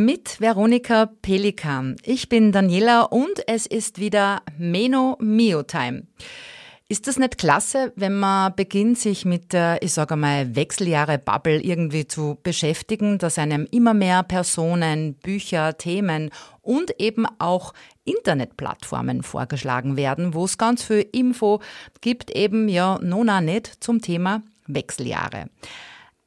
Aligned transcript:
Mit 0.00 0.40
Veronika 0.40 1.06
Pelikan. 1.06 1.96
Ich 2.04 2.28
bin 2.28 2.52
Daniela 2.52 3.02
und 3.02 3.42
es 3.48 3.66
ist 3.66 3.98
wieder 3.98 4.42
Meno 4.56 5.16
Mio 5.18 5.64
Time. 5.64 6.04
Ist 6.88 7.08
das 7.08 7.18
nicht 7.18 7.36
klasse, 7.36 7.92
wenn 7.96 8.16
man 8.16 8.54
beginnt, 8.54 9.00
sich 9.00 9.24
mit 9.24 9.52
der, 9.52 9.82
ich 9.82 9.92
sage 9.92 10.14
mal, 10.14 10.54
Wechseljahre-Bubble 10.54 11.60
irgendwie 11.60 12.06
zu 12.06 12.38
beschäftigen, 12.44 13.18
dass 13.18 13.38
einem 13.38 13.66
immer 13.72 13.92
mehr 13.92 14.22
Personen, 14.22 15.14
Bücher, 15.14 15.76
Themen 15.76 16.30
und 16.62 17.00
eben 17.00 17.26
auch 17.40 17.74
Internetplattformen 18.04 19.24
vorgeschlagen 19.24 19.96
werden, 19.96 20.32
wo 20.32 20.44
es 20.44 20.58
ganz 20.58 20.84
viel 20.84 21.08
Info 21.10 21.60
gibt, 22.02 22.30
eben 22.30 22.68
ja, 22.68 23.00
nona 23.02 23.40
nicht 23.40 23.82
zum 23.82 24.00
Thema 24.00 24.42
Wechseljahre. 24.68 25.46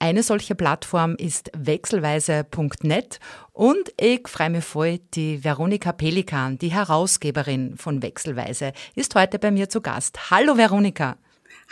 Eine 0.02 0.24
solche 0.24 0.56
Plattform 0.56 1.14
ist 1.14 1.52
wechselweise.net 1.56 3.20
und 3.54 3.94
ich 4.00 4.28
freue 4.28 4.50
mich 4.50 4.66
voll, 4.66 4.98
die 5.14 5.44
Veronika 5.44 5.92
Pelikan, 5.92 6.58
die 6.58 6.70
Herausgeberin 6.70 7.78
von 7.78 8.02
Wechselweise, 8.02 8.74
ist 8.96 9.14
heute 9.14 9.38
bei 9.38 9.52
mir 9.52 9.70
zu 9.70 9.80
Gast. 9.80 10.32
Hallo 10.32 10.58
Veronika. 10.58 11.18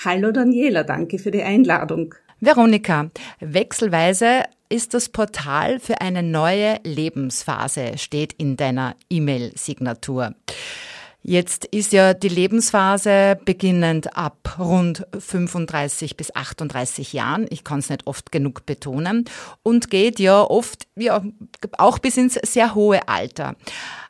Hallo 0.06 0.32
Daniela, 0.32 0.84
danke 0.84 1.18
für 1.18 1.32
die 1.32 1.42
Einladung. 1.42 2.14
Veronika, 2.40 3.10
Wechselweise 3.40 4.44
ist 4.70 4.94
das 4.94 5.10
Portal 5.10 5.80
für 5.80 6.00
eine 6.00 6.22
neue 6.22 6.78
Lebensphase, 6.84 7.98
steht 7.98 8.34
in 8.34 8.58
deiner 8.58 8.96
E-Mail-Signatur. 9.10 10.36
Jetzt 11.22 11.66
ist 11.66 11.92
ja 11.92 12.14
die 12.14 12.30
Lebensphase 12.30 13.38
beginnend 13.44 14.16
ab 14.16 14.56
rund 14.58 15.06
35 15.18 16.16
bis 16.16 16.34
38 16.34 17.12
Jahren. 17.14 17.46
Ich 17.50 17.64
kann 17.64 17.80
es 17.80 17.90
nicht 17.90 18.08
oft 18.08 18.32
genug 18.32 18.66
betonen. 18.66 19.26
Und 19.62 19.90
geht 19.90 20.20
ja 20.20 20.42
oft, 20.42 20.88
ja, 20.96 21.22
auch 21.78 22.00
bis 22.00 22.16
ins 22.18 22.36
sehr 22.36 22.74
hohe 22.74 23.08
Alter. 23.10 23.56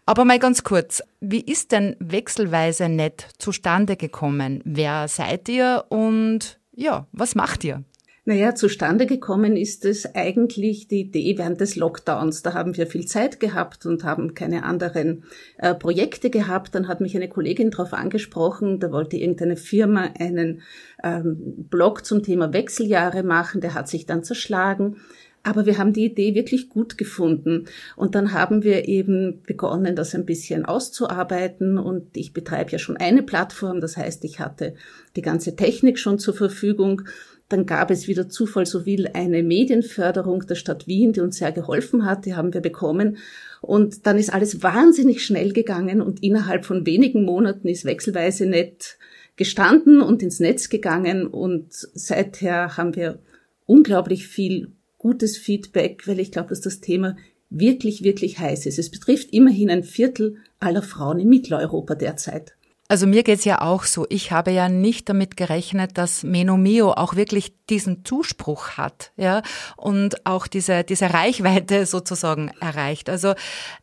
Aber 0.05 0.23
mal 0.23 0.39
ganz 0.39 0.63
kurz, 0.63 1.02
wie 1.19 1.41
ist 1.41 1.71
denn 1.71 1.95
wechselweise 1.99 2.89
nett 2.89 3.27
zustande 3.37 3.95
gekommen? 3.95 4.61
Wer 4.63 5.07
seid 5.07 5.49
ihr 5.49 5.85
und 5.89 6.59
ja, 6.75 7.07
was 7.11 7.35
macht 7.35 7.63
ihr? 7.63 7.83
Naja, 8.30 8.53
zustande 8.53 9.08
gekommen 9.08 9.58
ist 9.58 9.85
es 9.85 10.13
eigentlich 10.13 10.88
die 10.88 10.99
Idee 10.99 11.35
während 11.39 11.59
des 11.61 11.75
Lockdowns. 11.75 12.44
Da 12.44 12.53
haben 12.53 12.77
wir 12.77 12.86
viel 12.86 13.08
Zeit 13.08 13.39
gehabt 13.39 13.88
und 13.88 14.03
haben 14.03 14.36
keine 14.36 14.66
anderen 14.66 15.23
äh, 15.58 15.73
Projekte 15.73 16.30
gehabt. 16.30 16.75
Dann 16.75 16.88
hat 16.88 17.02
mich 17.02 17.16
eine 17.16 17.27
Kollegin 17.27 17.71
darauf 17.71 17.91
angesprochen, 17.91 18.80
da 18.80 18.91
wollte 18.91 19.17
irgendeine 19.17 19.58
Firma 19.58 20.11
einen 20.19 20.61
ähm, 21.03 21.66
Blog 21.71 22.05
zum 22.05 22.21
Thema 22.21 22.53
Wechseljahre 22.53 23.23
machen, 23.23 23.61
der 23.61 23.73
hat 23.73 23.89
sich 23.89 24.05
dann 24.05 24.23
zerschlagen. 24.23 24.97
Aber 25.41 25.66
wir 25.66 25.80
haben 25.80 25.93
die 25.93 26.05
Idee 26.05 26.36
wirklich 26.36 26.69
gut 26.69 26.99
gefunden. 26.99 27.66
Und 27.95 28.14
dann 28.14 28.33
haben 28.33 28.61
wir 28.61 28.88
eben 28.88 29.41
begonnen, 29.47 29.95
das 29.95 30.14
ein 30.14 30.25
bisschen 30.25 30.66
auszuarbeiten. 30.66 31.80
Und 31.80 32.16
ich 32.16 32.33
betreibe 32.33 32.71
ja 32.71 32.77
schon 32.77 32.97
eine 32.97 33.23
Plattform. 33.23 33.81
Das 33.81 33.97
heißt, 33.97 34.23
ich 34.25 34.39
hatte 34.39 34.75
die 35.16 35.23
ganze 35.23 35.55
Technik 35.55 35.98
schon 35.98 36.20
zur 36.20 36.36
Verfügung. 36.36 37.04
Dann 37.49 37.65
gab 37.65 37.89
es 37.89 38.08
wieder 38.08 38.30
Zufall 38.30 38.65
so 38.65 38.86
will 38.86 39.10
eine 39.14 39.42
Medienförderung 39.42 40.45
der 40.45 40.55
Stadt 40.55 40.87
Wien, 40.87 41.14
die 41.14 41.21
uns 41.21 41.37
sehr 41.37 41.52
geholfen 41.52 42.05
hat. 42.05 42.26
Die 42.26 42.36
haben 42.36 42.54
wir 42.54 42.61
bekommen. 42.61 43.17
Und 43.61 44.05
dann 44.05 44.17
ist 44.17 44.32
alles 44.32 44.64
wahnsinnig 44.64 45.23
schnell 45.23 45.52
gegangen 45.52 46.02
und 46.02 46.23
innerhalb 46.23 46.64
von 46.64 46.86
wenigen 46.86 47.26
Monaten 47.26 47.67
ist 47.67 47.86
wechselweise 47.86 48.45
nett 48.45 48.98
gestanden 49.36 50.02
und 50.02 50.21
ins 50.21 50.39
Netz 50.39 50.70
gegangen. 50.70 51.27
Und 51.27 51.73
seither 51.73 52.77
haben 52.77 52.95
wir 52.95 53.20
unglaublich 53.66 54.27
viel 54.27 54.71
gutes 54.98 55.37
Feedback, 55.37 56.08
weil 56.08 56.20
ich 56.20 56.31
glaube, 56.31 56.49
dass 56.49 56.61
das 56.61 56.81
Thema 56.81 57.17
wirklich, 57.49 58.04
wirklich 58.04 58.37
heiß 58.37 58.66
ist. 58.67 58.77
Es 58.77 58.92
betrifft 58.92 59.33
immerhin 59.33 59.70
ein 59.71 59.83
Viertel 59.83 60.37
aller 60.60 60.83
Frauen 60.83 61.20
in 61.20 61.30
Mitteleuropa 61.30 61.95
derzeit. 61.95 62.54
Also 62.92 63.05
mir 63.05 63.22
geht's 63.22 63.45
ja 63.45 63.61
auch 63.61 63.83
so. 63.83 64.08
Ich 64.10 64.32
habe 64.32 64.50
ja 64.50 64.67
nicht 64.67 65.10
damit 65.10 65.38
gerechnet, 65.38 66.00
dass 66.00 66.23
Menomio 66.23 66.92
auch 66.92 67.16
wirklich 67.16 67.54
diesen 67.70 68.04
Zuspruch 68.04 68.72
hat, 68.77 69.11
ja, 69.16 69.44
und 69.77 70.26
auch 70.26 70.48
diese, 70.48 70.83
diese 70.83 71.14
Reichweite 71.14 71.86
sozusagen 71.86 72.52
erreicht. 72.60 73.08
Also 73.08 73.36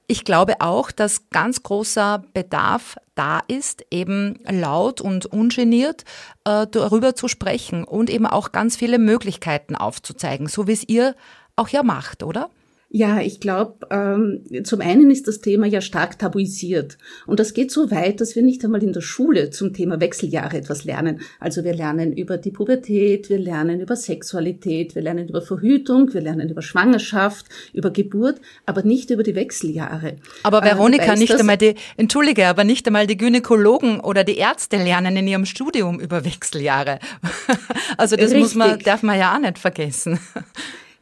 ich 0.09 0.25
glaube 0.25 0.61
auch, 0.61 0.91
dass 0.91 1.31
ganz 1.31 1.63
großer 1.63 2.25
Bedarf 2.35 2.97
da 3.15 3.43
ist, 3.47 3.85
eben 3.93 4.41
laut 4.45 5.01
und 5.01 5.27
ungeniert 5.27 6.05
äh, 6.45 6.67
darüber 6.69 7.15
zu 7.15 7.29
sprechen 7.29 7.85
und 7.85 8.11
eben 8.11 8.27
auch 8.27 8.51
ganz 8.51 8.75
viele 8.75 8.99
Möglichkeiten 8.99 9.77
aufzuzeigen, 9.77 10.49
so 10.49 10.67
wie 10.67 10.73
es 10.73 10.83
ihr 10.89 11.15
auch 11.55 11.69
ja 11.69 11.85
macht, 11.85 12.25
oder? 12.25 12.51
Ja, 12.89 13.21
ich 13.21 13.41
glaube, 13.41 13.87
ähm, 13.91 14.65
zum 14.65 14.81
einen 14.81 15.11
ist 15.11 15.27
das 15.27 15.41
Thema 15.41 15.67
ja 15.67 15.81
stark 15.81 16.21
tabuisiert. 16.21 16.99
Und 17.27 17.41
das 17.41 17.53
geht 17.53 17.73
so 17.73 17.91
weit, 17.91 18.21
dass 18.21 18.37
wir 18.37 18.45
nicht 18.45 18.65
einmal 18.65 18.83
in 18.83 18.93
der 18.93 19.01
Schule 19.01 19.51
zum 19.51 19.73
Thema 19.73 20.01
Wechseljahre 20.01 20.57
etwas 20.57 20.85
lernen. 20.85 21.21
Also 21.41 21.65
wir 21.65 21.75
lernen 21.75 22.13
über 22.13 22.39
die 22.39 22.53
Pubertät, 22.53 23.29
wir 23.29 23.41
lernen 23.41 23.81
über 23.81 23.97
Sexualität, 23.97 24.95
wir 24.95 25.03
lernen 25.03 25.29
über 25.29 25.43
Verhütung, 25.43 26.15
wir 26.15 26.21
lernen 26.21 26.49
über 26.49 26.63
Schwangerschaft, 26.63 27.47
über 27.73 27.91
Geburt, 27.91 28.41
aber 28.67 28.85
nicht 28.85 29.11
über 29.11 29.25
die 29.25 29.35
Wechseljahre. 29.35 30.17
Aber 30.45 30.63
äh, 30.63 30.67
Veronika, 30.67 31.15
äh, 31.15 31.17
nicht 31.17 31.35
einmal 31.35 31.59
die, 31.59 31.75
entschuldige, 31.97 32.47
aber 32.47 32.63
nicht 32.63 32.87
einmal 32.87 33.09
die 33.09 33.17
Gynäkologen 33.17 33.99
oder 33.99 34.23
die 34.23 34.37
Ärzte 34.37 34.77
lernen 34.77 35.17
in 35.17 35.27
ihrem 35.27 35.45
Studium 35.45 35.99
über 35.99 36.25
Wechseljahre. 36.25 37.01
also 37.97 38.15
das 38.15 38.27
Richtig. 38.27 38.41
muss 38.41 38.55
man, 38.55 38.79
darf 38.79 39.03
man 39.03 39.19
ja 39.19 39.35
auch 39.35 39.41
nicht 39.41 39.59
vergessen. 39.59 40.21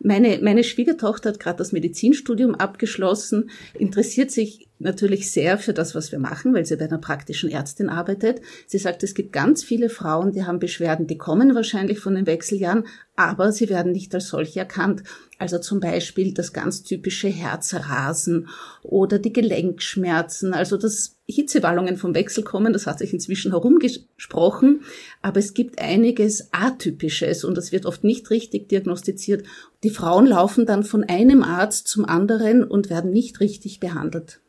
Meine, 0.05 0.39
meine 0.43 0.65
Schwiegertochter 0.65 1.31
hat 1.31 1.41
gerade 1.41 1.57
das 1.57 1.73
Medizinstudium 1.73 2.55
abgeschlossen, 2.55 3.51
interessiert 3.73 4.31
sich 4.31 4.69
natürlich 4.85 5.31
sehr 5.31 5.59
für 5.59 5.73
das, 5.73 5.95
was 5.95 6.13
wir 6.13 6.19
machen, 6.19 6.55
weil 6.55 6.65
sie 6.65 6.77
bei 6.77 6.85
einer 6.85 6.99
praktischen 6.99 7.51
Ärztin 7.51 7.89
arbeitet. 7.89 8.41
Sie 8.67 8.79
sagt, 8.79 9.03
es 9.03 9.15
gibt 9.15 9.33
ganz 9.33 9.65
viele 9.65 9.89
Frauen, 9.89 10.33
die 10.33 10.45
haben 10.45 10.59
Beschwerden, 10.59 11.07
die 11.07 11.19
kommen 11.19 11.55
wahrscheinlich 11.55 11.99
von 11.99 12.15
den 12.15 12.27
Wechseljahren, 12.27 12.87
aber 13.17 13.53
sie 13.53 13.69
werden 13.69 13.93
nicht 13.93 14.15
als 14.15 14.29
solche 14.29 14.61
erkannt. 14.61 15.03
Also 15.39 15.59
zum 15.59 15.81
Beispiel 15.81 16.33
das 16.33 16.53
ganz 16.53 16.85
typische 16.85 17.29
Herzrasen 17.29 18.49
oder 18.83 19.19
die 19.19 19.33
Gelenkschmerzen, 19.33 20.55
also 20.55 20.77
das 20.77 21.17
Hitzewallungen 21.27 21.97
vom 21.97 22.15
Wechsel 22.15 22.45
kommen, 22.45 22.73
das 22.73 22.87
hat 22.87 22.99
sich 22.99 23.13
inzwischen 23.13 23.53
herumgesprochen, 23.53 24.83
aber 25.23 25.41
es 25.41 25.55
gibt 25.55 25.81
einiges 25.81 26.53
Atypisches 26.53 27.45
und 27.45 27.57
das 27.57 27.73
wird 27.73 27.87
oft 27.87 28.05
nicht 28.05 28.31
richtig 28.31 28.69
diagnostiziert. 28.69 29.45
Die 29.83 29.91
Frauen 29.91 30.27
laufen 30.27 30.67
dann 30.67 30.85
von 30.85 31.03
einem 31.05 31.43
Arzt 31.43 31.89
zum 31.89 32.05
anderen 32.05 32.63
und 32.63 32.91
werden 32.91 33.11
nicht 33.11 33.41
richtig 33.41 33.81
behandelt. 33.81 34.41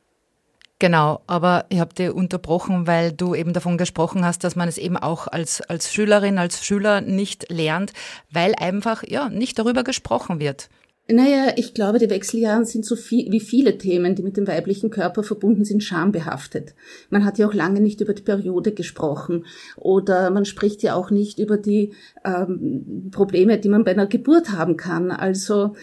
Genau, 0.80 1.22
aber 1.26 1.66
ich 1.70 1.80
habe 1.80 1.96
dir 1.96 2.14
unterbrochen, 2.14 2.86
weil 2.86 3.14
du 3.14 3.34
eben 3.34 3.54
davon 3.54 3.78
gesprochen 3.78 4.26
hast, 4.26 4.44
dass 4.44 4.58
man 4.58 4.68
es 4.68 4.78
eben 4.78 4.98
auch 4.98 5.28
als, 5.28 5.62
als 5.62 5.94
Schülerin, 5.94 6.38
als 6.38 6.66
Schüler 6.66 7.00
nicht 7.00 7.50
lernt, 7.50 7.94
weil 8.30 8.54
einfach 8.56 9.04
ja 9.08 9.30
nicht 9.30 9.58
darüber 9.58 9.86
gesprochen 9.86 10.40
wird. 10.42 10.70
Naja, 11.08 11.54
ich 11.56 11.76
glaube, 11.76 12.00
die 12.00 12.10
Wechseljahre 12.10 12.66
sind 12.66 12.84
so 12.84 12.96
viel, 12.96 13.32
wie 13.32 13.40
viele 13.40 13.78
Themen, 13.78 14.16
die 14.16 14.24
mit 14.24 14.38
dem 14.38 14.48
weiblichen 14.48 14.90
Körper 14.90 15.22
verbunden 15.22 15.64
sind, 15.64 15.84
schambehaftet. 15.84 16.74
Man 17.12 17.24
hat 17.24 17.38
ja 17.38 17.48
auch 17.48 17.54
lange 17.54 17.80
nicht 17.80 18.02
über 18.02 18.16
die 18.16 18.24
Periode 18.24 18.72
gesprochen 18.74 19.46
oder 19.78 20.32
man 20.32 20.46
spricht 20.46 20.82
ja 20.82 20.96
auch 20.96 21.12
nicht 21.12 21.38
über 21.38 21.58
die 21.58 21.94
ähm, 22.26 23.12
Probleme, 23.12 23.60
die 23.60 23.70
man 23.70 23.84
bei 23.84 23.92
einer 23.92 24.08
Geburt 24.08 24.52
haben 24.52 24.78
kann. 24.78 25.12
Also 25.12 25.76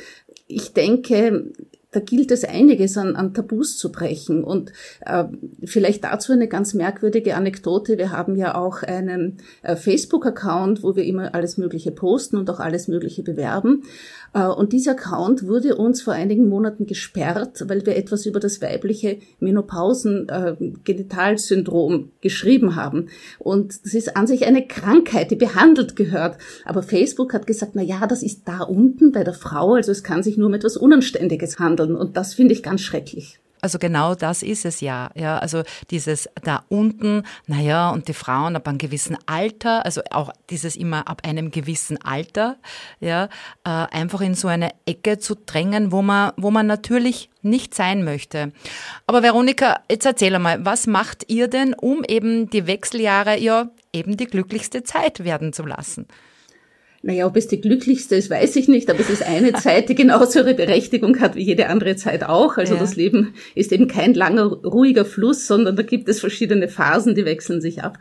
ich 0.49 0.73
denke, 0.73 1.53
da 1.93 2.01
gilt 2.01 2.31
es 2.31 2.45
einiges 2.45 2.97
an, 2.97 3.17
an 3.17 3.35
Tabus 3.35 3.77
zu 3.77 3.93
brechen. 3.93 4.43
Und 4.43 4.73
äh, 5.05 5.25
vielleicht 5.65 6.05
dazu 6.05 6.33
eine 6.33 6.49
ganz 6.49 6.75
merkwürdige 6.75 7.37
Anekdote. 7.37 7.99
Wir 7.99 8.11
haben 8.11 8.35
ja 8.35 8.55
auch 8.55 8.83
einen 8.83 9.39
äh, 9.63 9.77
Facebook-Account, 9.77 10.83
wo 10.83 10.97
wir 10.97 11.05
immer 11.05 11.35
alles 11.35 11.59
Mögliche 11.59 11.93
posten 11.93 12.39
und 12.39 12.49
auch 12.51 12.61
alles 12.61 12.89
Mögliche 12.89 13.23
bewerben. 13.23 13.85
Äh, 14.35 14.47
und 14.47 14.73
dieser 14.73 14.93
Account 14.93 15.47
wurde 15.47 15.77
uns 15.77 16.01
vor 16.03 16.15
einigen 16.15 16.49
Monaten 16.49 16.87
gesperrt, 16.87 17.65
weil 17.69 17.87
wir 17.87 17.97
etwas 17.97 18.27
über 18.27 18.41
das 18.41 18.61
weibliche 18.63 19.19
Menopausen-Genitalsyndrom 19.41 21.95
äh, 21.95 22.05
geschrieben 22.21 22.75
haben. 22.77 23.09
Und 23.39 23.85
das 23.85 23.95
ist 23.95 24.17
an 24.17 24.27
sich 24.27 24.47
eine 24.47 24.67
Krankheit, 24.67 25.31
die 25.31 25.37
behandelt 25.37 25.97
gehört. 25.97 26.39
Aber 26.65 26.83
Facebook 26.83 27.35
hat 27.35 27.47
gesagt, 27.47 27.73
na 27.75 27.83
ja, 27.83 28.07
das 28.07 28.23
ist 28.23 28.43
da 28.47 28.63
unten 28.63 29.13
bei 29.13 29.25
der 29.25 29.35
Frau, 29.35 29.75
also 29.75 29.93
es 29.93 30.03
kann 30.03 30.23
sich 30.23 30.39
nur 30.39 30.49
um 30.49 30.55
etwas 30.55 30.77
Unanständiges 30.77 31.59
handeln. 31.59 31.97
Und 31.97 32.17
das 32.17 32.35
finde 32.35 32.55
ich 32.55 32.63
ganz 32.63 32.81
schrecklich. 32.81 33.42
Also 33.63 33.79
genau 33.79 34.17
das 34.17 34.43
ist 34.43 34.65
es 34.65 34.81
ja. 34.81 35.11
Ja, 35.15 35.39
also 35.39 35.63
dieses 35.91 36.29
da 36.43 36.65
unten, 36.69 37.23
naja, 37.47 37.91
und 37.91 38.09
die 38.09 38.13
Frauen 38.13 38.57
ab 38.57 38.67
einem 38.67 38.79
gewissen 38.79 39.17
Alter, 39.27 39.85
also 39.85 40.03
auch 40.11 40.33
dieses 40.51 40.75
immer 40.75 41.09
ab 41.09 41.23
einem 41.25 41.53
gewissen 41.53 42.03
Alter, 42.05 42.57
ja, 42.99 43.27
äh, 43.65 43.71
einfach 43.71 44.21
in 44.21 44.35
so 44.35 44.49
eine 44.49 44.73
Ecke 44.85 45.19
zu 45.19 45.37
drängen, 45.37 45.93
wo 45.93 46.03
man, 46.03 46.33
wo 46.37 46.51
man 46.51 46.67
natürlich 46.67 47.31
nicht 47.43 47.75
sein 47.75 48.03
möchte. 48.03 48.53
Aber 49.07 49.23
Veronika, 49.23 49.81
jetzt 49.89 50.07
erzähl 50.07 50.35
einmal, 50.35 50.65
was 50.65 50.89
macht 50.89 51.31
ihr 51.31 51.47
denn, 51.47 51.73
um 51.75 52.03
eben 52.05 52.51
die 52.51 52.67
Wechseljahre 52.67 53.39
ja 53.39 53.71
eben 53.93 54.17
die 54.17 54.27
glücklichste 54.27 54.83
Zeit 54.83 55.25
werden 55.25 55.53
zu 55.53 55.65
lassen? 55.65 56.09
Naja, 57.05 57.27
ob 57.27 57.37
es 57.37 57.49
die 57.49 57.61
glücklichste 57.61 58.15
ist, 58.15 58.31
weiß 58.31 58.55
ich 58.55 58.69
nicht, 58.69 58.89
aber 58.89 59.01
es 59.01 59.11
ist 59.11 59.27
eine 59.27 59.53
Zeit, 59.55 59.89
die 59.89 59.97
genauso 59.97 60.39
ihre 60.39 60.55
Berechtigung 60.55 61.19
hat 61.19 61.35
wie 61.35 61.43
jede 61.43 61.69
andere 61.69 61.97
Zeit 61.97 62.23
auch. 62.23 62.57
Also 62.57 62.75
ja. 62.75 62.81
das 62.81 62.95
Leben 62.95 63.35
ist 63.57 63.73
eben 63.73 63.89
kein 63.89 64.15
langer, 64.15 64.45
ruhiger 64.45 65.05
Fluss, 65.05 65.49
sondern 65.49 65.75
da 65.75 65.83
gibt 65.83 66.09
es 66.09 66.21
verschiedene 66.21 66.69
Phasen, 66.69 67.17
die 67.17 67.25
wechseln 67.25 67.61
sich 67.61 67.83
ab. 67.83 67.99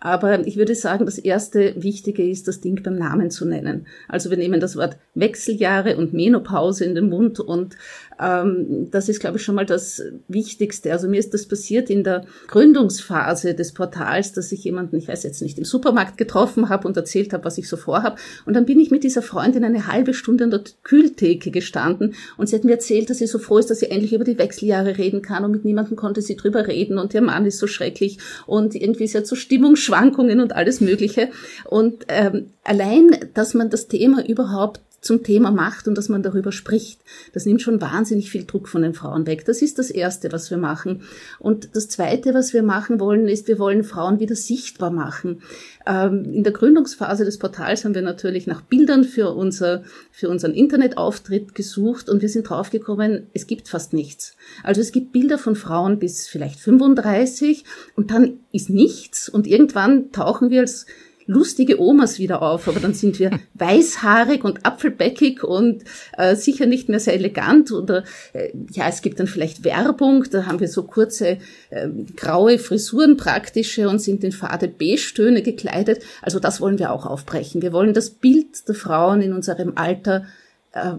Aber 0.00 0.46
ich 0.46 0.56
würde 0.56 0.76
sagen, 0.76 1.04
das 1.04 1.18
erste 1.18 1.74
Wichtige 1.82 2.28
ist, 2.28 2.46
das 2.46 2.60
Ding 2.60 2.80
beim 2.82 2.94
Namen 2.94 3.30
zu 3.30 3.44
nennen. 3.44 3.88
Also 4.06 4.30
wir 4.30 4.36
nehmen 4.36 4.60
das 4.60 4.76
Wort 4.76 4.98
Wechseljahre 5.14 5.96
und 5.96 6.12
Menopause 6.12 6.84
in 6.84 6.94
den 6.94 7.08
Mund 7.08 7.40
und 7.40 7.76
ähm, 8.20 8.88
das 8.90 9.08
ist, 9.08 9.20
glaube 9.20 9.38
ich, 9.38 9.42
schon 9.42 9.54
mal 9.54 9.66
das 9.66 10.02
Wichtigste. 10.28 10.92
Also 10.92 11.08
mir 11.08 11.18
ist 11.18 11.34
das 11.34 11.46
passiert 11.46 11.90
in 11.90 12.04
der 12.04 12.24
Gründungsphase 12.48 13.54
des 13.54 13.72
Portals, 13.72 14.32
dass 14.32 14.52
ich 14.52 14.64
jemanden, 14.64 14.96
ich 14.96 15.08
weiß 15.08 15.22
jetzt 15.22 15.42
nicht, 15.42 15.58
im 15.58 15.64
Supermarkt 15.64 16.16
getroffen 16.16 16.68
habe 16.68 16.86
und 16.86 16.96
erzählt 16.96 17.32
habe, 17.32 17.44
was 17.44 17.58
ich 17.58 17.68
so 17.68 17.76
vorhabe. 17.76 18.16
Und 18.46 18.54
dann 18.54 18.66
bin 18.66 18.80
ich 18.80 18.90
mit 18.90 19.04
dieser 19.04 19.22
Freundin 19.22 19.64
eine 19.64 19.86
halbe 19.86 20.14
Stunde 20.14 20.44
an 20.44 20.50
der 20.50 20.62
Kühltheke 20.82 21.50
gestanden 21.50 22.14
und 22.36 22.48
sie 22.48 22.56
hat 22.56 22.64
mir 22.64 22.72
erzählt, 22.72 23.10
dass 23.10 23.18
sie 23.18 23.26
so 23.26 23.38
froh 23.38 23.58
ist, 23.58 23.70
dass 23.70 23.80
sie 23.80 23.90
endlich 23.90 24.12
über 24.12 24.24
die 24.24 24.38
Wechseljahre 24.38 24.98
reden 24.98 25.22
kann 25.22 25.44
und 25.44 25.50
mit 25.50 25.64
niemandem 25.64 25.96
konnte 25.96 26.22
sie 26.22 26.36
drüber 26.36 26.66
reden 26.66 26.98
und 26.98 27.14
ihr 27.14 27.22
Mann 27.22 27.46
ist 27.46 27.58
so 27.58 27.66
schrecklich 27.66 28.18
und 28.46 28.74
irgendwie 28.74 29.04
ist 29.04 29.14
ja 29.14 29.24
zur 29.24 29.38
Stimmungsschwankungen 29.38 30.04
Schwankungen 30.04 30.40
und 30.40 30.54
alles 30.54 30.80
Mögliche. 30.80 31.28
Und 31.64 32.04
ähm, 32.08 32.50
allein, 32.64 33.16
dass 33.34 33.54
man 33.54 33.70
das 33.70 33.88
Thema 33.88 34.26
überhaupt 34.26 34.80
zum 35.04 35.22
Thema 35.22 35.50
macht 35.50 35.86
und 35.86 35.96
dass 35.96 36.08
man 36.08 36.22
darüber 36.22 36.50
spricht. 36.50 37.00
Das 37.32 37.46
nimmt 37.46 37.62
schon 37.62 37.80
wahnsinnig 37.80 38.30
viel 38.30 38.44
Druck 38.44 38.68
von 38.68 38.82
den 38.82 38.94
Frauen 38.94 39.26
weg. 39.26 39.44
Das 39.44 39.62
ist 39.62 39.78
das 39.78 39.90
Erste, 39.90 40.32
was 40.32 40.50
wir 40.50 40.56
machen. 40.56 41.02
Und 41.38 41.76
das 41.76 41.88
Zweite, 41.88 42.34
was 42.34 42.52
wir 42.52 42.62
machen 42.62 43.00
wollen, 43.00 43.28
ist, 43.28 43.46
wir 43.46 43.58
wollen 43.58 43.84
Frauen 43.84 44.18
wieder 44.18 44.34
sichtbar 44.34 44.90
machen. 44.90 45.42
Ähm, 45.86 46.24
in 46.24 46.42
der 46.42 46.52
Gründungsphase 46.52 47.24
des 47.24 47.38
Portals 47.38 47.84
haben 47.84 47.94
wir 47.94 48.02
natürlich 48.02 48.46
nach 48.46 48.62
Bildern 48.62 49.04
für, 49.04 49.34
unser, 49.34 49.82
für 50.10 50.28
unseren 50.28 50.54
Internetauftritt 50.54 51.54
gesucht 51.54 52.08
und 52.08 52.22
wir 52.22 52.28
sind 52.28 52.48
draufgekommen, 52.48 53.26
es 53.34 53.46
gibt 53.46 53.68
fast 53.68 53.92
nichts. 53.92 54.36
Also 54.62 54.80
es 54.80 54.92
gibt 54.92 55.12
Bilder 55.12 55.38
von 55.38 55.56
Frauen 55.56 55.98
bis 55.98 56.26
vielleicht 56.26 56.58
35 56.60 57.64
und 57.94 58.10
dann 58.10 58.40
ist 58.52 58.70
nichts 58.70 59.28
und 59.28 59.46
irgendwann 59.46 60.12
tauchen 60.12 60.50
wir 60.50 60.60
als 60.60 60.86
lustige 61.26 61.80
Omas 61.80 62.18
wieder 62.18 62.42
auf, 62.42 62.68
aber 62.68 62.80
dann 62.80 62.94
sind 62.94 63.18
wir 63.18 63.30
weißhaarig 63.54 64.44
und 64.44 64.64
apfelbäckig 64.66 65.42
und 65.42 65.84
äh, 66.16 66.36
sicher 66.36 66.66
nicht 66.66 66.88
mehr 66.88 67.00
sehr 67.00 67.14
elegant 67.14 67.72
oder 67.72 68.04
äh, 68.32 68.50
ja, 68.70 68.88
es 68.88 69.02
gibt 69.02 69.20
dann 69.20 69.26
vielleicht 69.26 69.64
Werbung, 69.64 70.24
da 70.30 70.46
haben 70.46 70.60
wir 70.60 70.68
so 70.68 70.82
kurze 70.82 71.38
äh, 71.70 71.88
graue 72.16 72.58
Frisuren 72.58 73.16
praktische 73.16 73.88
und 73.88 74.00
sind 74.00 74.24
in 74.24 74.32
fade 74.32 74.68
Beige-Töne 74.68 75.42
gekleidet. 75.42 76.02
Also 76.22 76.38
das 76.40 76.60
wollen 76.60 76.78
wir 76.78 76.92
auch 76.92 77.06
aufbrechen. 77.06 77.62
Wir 77.62 77.72
wollen 77.72 77.94
das 77.94 78.10
Bild 78.10 78.68
der 78.68 78.74
Frauen 78.74 79.20
in 79.22 79.32
unserem 79.32 79.72
Alter 79.76 80.26
äh, 80.72 80.92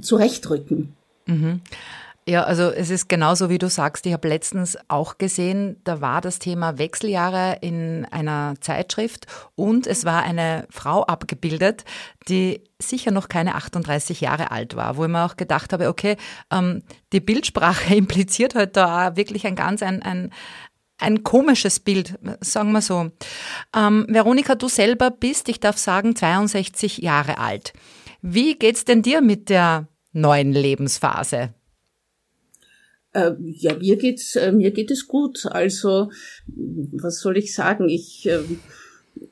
zurechtrücken. 0.00 0.94
Mhm. 1.26 1.60
Ja, 2.24 2.44
also 2.44 2.70
es 2.70 2.90
ist 2.90 3.08
genauso, 3.08 3.50
wie 3.50 3.58
du 3.58 3.68
sagst. 3.68 4.06
Ich 4.06 4.12
habe 4.12 4.28
letztens 4.28 4.78
auch 4.86 5.18
gesehen, 5.18 5.80
da 5.82 6.00
war 6.00 6.20
das 6.20 6.38
Thema 6.38 6.78
Wechseljahre 6.78 7.58
in 7.62 8.04
einer 8.12 8.54
Zeitschrift 8.60 9.26
und 9.56 9.88
es 9.88 10.04
war 10.04 10.22
eine 10.22 10.68
Frau 10.70 11.02
abgebildet, 11.02 11.84
die 12.28 12.62
sicher 12.80 13.10
noch 13.10 13.28
keine 13.28 13.56
38 13.56 14.20
Jahre 14.20 14.52
alt 14.52 14.76
war, 14.76 14.96
wo 14.96 15.04
ich 15.04 15.10
mir 15.10 15.24
auch 15.24 15.36
gedacht 15.36 15.72
habe, 15.72 15.88
okay, 15.88 16.16
ähm, 16.52 16.84
die 17.12 17.18
Bildsprache 17.18 17.92
impliziert 17.96 18.54
halt 18.54 18.76
da 18.76 19.16
wirklich 19.16 19.44
ein 19.44 19.56
ganz 19.56 19.82
ein, 19.82 20.00
ein, 20.02 20.30
ein 20.98 21.24
komisches 21.24 21.80
Bild, 21.80 22.20
sagen 22.40 22.70
wir 22.70 22.82
so. 22.82 23.10
Ähm, 23.76 24.06
Veronika, 24.08 24.54
du 24.54 24.68
selber 24.68 25.10
bist, 25.10 25.48
ich 25.48 25.58
darf 25.58 25.76
sagen, 25.76 26.14
62 26.14 26.98
Jahre 26.98 27.38
alt. 27.38 27.72
Wie 28.20 28.54
geht's 28.54 28.84
denn 28.84 29.02
dir 29.02 29.22
mit 29.22 29.48
der 29.48 29.88
neuen 30.12 30.52
Lebensphase? 30.52 31.52
Äh, 33.12 33.32
ja, 33.40 33.74
mir 33.74 33.96
geht's, 33.96 34.36
äh, 34.36 34.52
mir 34.52 34.70
geht 34.70 34.90
es 34.90 35.06
gut. 35.06 35.46
Also, 35.46 36.10
was 36.46 37.20
soll 37.20 37.36
ich 37.36 37.54
sagen? 37.54 37.88
Ich, 37.88 38.28
äh, 38.28 38.40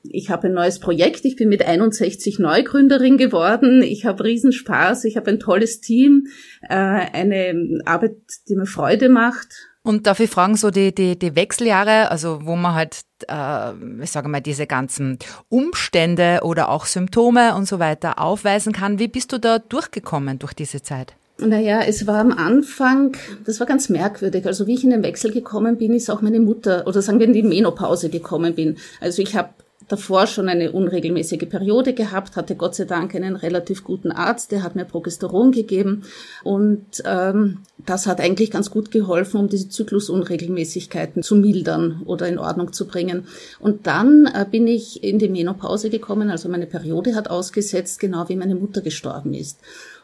ich 0.02 0.30
habe 0.30 0.48
ein 0.48 0.54
neues 0.54 0.78
Projekt. 0.78 1.24
Ich 1.24 1.36
bin 1.36 1.48
mit 1.48 1.64
61 1.64 2.38
Neugründerin 2.38 3.16
geworden. 3.16 3.82
Ich 3.82 4.04
habe 4.04 4.24
Riesenspaß. 4.24 5.04
Ich 5.04 5.16
habe 5.16 5.30
ein 5.30 5.40
tolles 5.40 5.80
Team. 5.80 6.26
Äh, 6.62 6.74
eine 6.74 7.80
Arbeit, 7.86 8.16
die 8.48 8.56
mir 8.56 8.66
Freude 8.66 9.08
macht. 9.08 9.70
Und 9.82 10.06
darf 10.06 10.20
ich 10.20 10.28
fragen, 10.28 10.56
so 10.56 10.70
die, 10.70 10.94
die, 10.94 11.18
die 11.18 11.34
Wechseljahre, 11.34 12.10
also 12.10 12.40
wo 12.44 12.54
man 12.54 12.74
halt, 12.74 13.00
äh, 13.28 13.72
ich 14.02 14.10
sage 14.10 14.28
mal, 14.28 14.42
diese 14.42 14.66
ganzen 14.66 15.18
Umstände 15.48 16.40
oder 16.42 16.68
auch 16.68 16.84
Symptome 16.84 17.54
und 17.54 17.66
so 17.66 17.78
weiter 17.78 18.18
aufweisen 18.18 18.74
kann. 18.74 18.98
Wie 18.98 19.08
bist 19.08 19.32
du 19.32 19.38
da 19.38 19.58
durchgekommen 19.58 20.38
durch 20.38 20.52
diese 20.52 20.82
Zeit? 20.82 21.14
Naja, 21.42 21.80
es 21.86 22.06
war 22.06 22.18
am 22.18 22.32
Anfang, 22.32 23.16
das 23.46 23.60
war 23.60 23.66
ganz 23.66 23.88
merkwürdig. 23.88 24.46
Also 24.46 24.66
wie 24.66 24.74
ich 24.74 24.84
in 24.84 24.90
den 24.90 25.02
Wechsel 25.02 25.30
gekommen 25.30 25.78
bin, 25.78 25.94
ist 25.94 26.10
auch 26.10 26.20
meine 26.20 26.40
Mutter, 26.40 26.86
oder 26.86 27.00
sagen 27.00 27.18
wir 27.18 27.26
in 27.26 27.32
die 27.32 27.42
Menopause 27.42 28.10
gekommen 28.10 28.54
bin. 28.54 28.76
Also 29.00 29.22
ich 29.22 29.36
habe 29.36 29.50
davor 29.90 30.26
schon 30.26 30.48
eine 30.48 30.70
unregelmäßige 30.72 31.48
Periode 31.48 31.94
gehabt, 31.94 32.36
hatte 32.36 32.54
Gott 32.54 32.74
sei 32.74 32.84
Dank 32.84 33.14
einen 33.14 33.36
relativ 33.36 33.82
guten 33.82 34.12
Arzt, 34.12 34.52
der 34.52 34.62
hat 34.62 34.76
mir 34.76 34.84
Progesteron 34.84 35.50
gegeben 35.50 36.04
und 36.44 36.84
ähm, 37.04 37.58
das 37.86 38.06
hat 38.06 38.20
eigentlich 38.20 38.50
ganz 38.50 38.70
gut 38.70 38.90
geholfen, 38.90 39.40
um 39.40 39.48
diese 39.48 39.68
Zyklusunregelmäßigkeiten 39.68 41.22
zu 41.22 41.34
mildern 41.34 42.02
oder 42.04 42.28
in 42.28 42.38
Ordnung 42.38 42.72
zu 42.72 42.86
bringen. 42.86 43.26
Und 43.58 43.86
dann 43.86 44.26
äh, 44.26 44.46
bin 44.48 44.66
ich 44.66 45.02
in 45.02 45.18
die 45.18 45.28
Menopause 45.28 45.90
gekommen, 45.90 46.30
also 46.30 46.48
meine 46.48 46.66
Periode 46.66 47.16
hat 47.16 47.28
ausgesetzt, 47.28 47.98
genau 47.98 48.28
wie 48.28 48.36
meine 48.36 48.54
Mutter 48.54 48.82
gestorben 48.82 49.34
ist. 49.34 49.58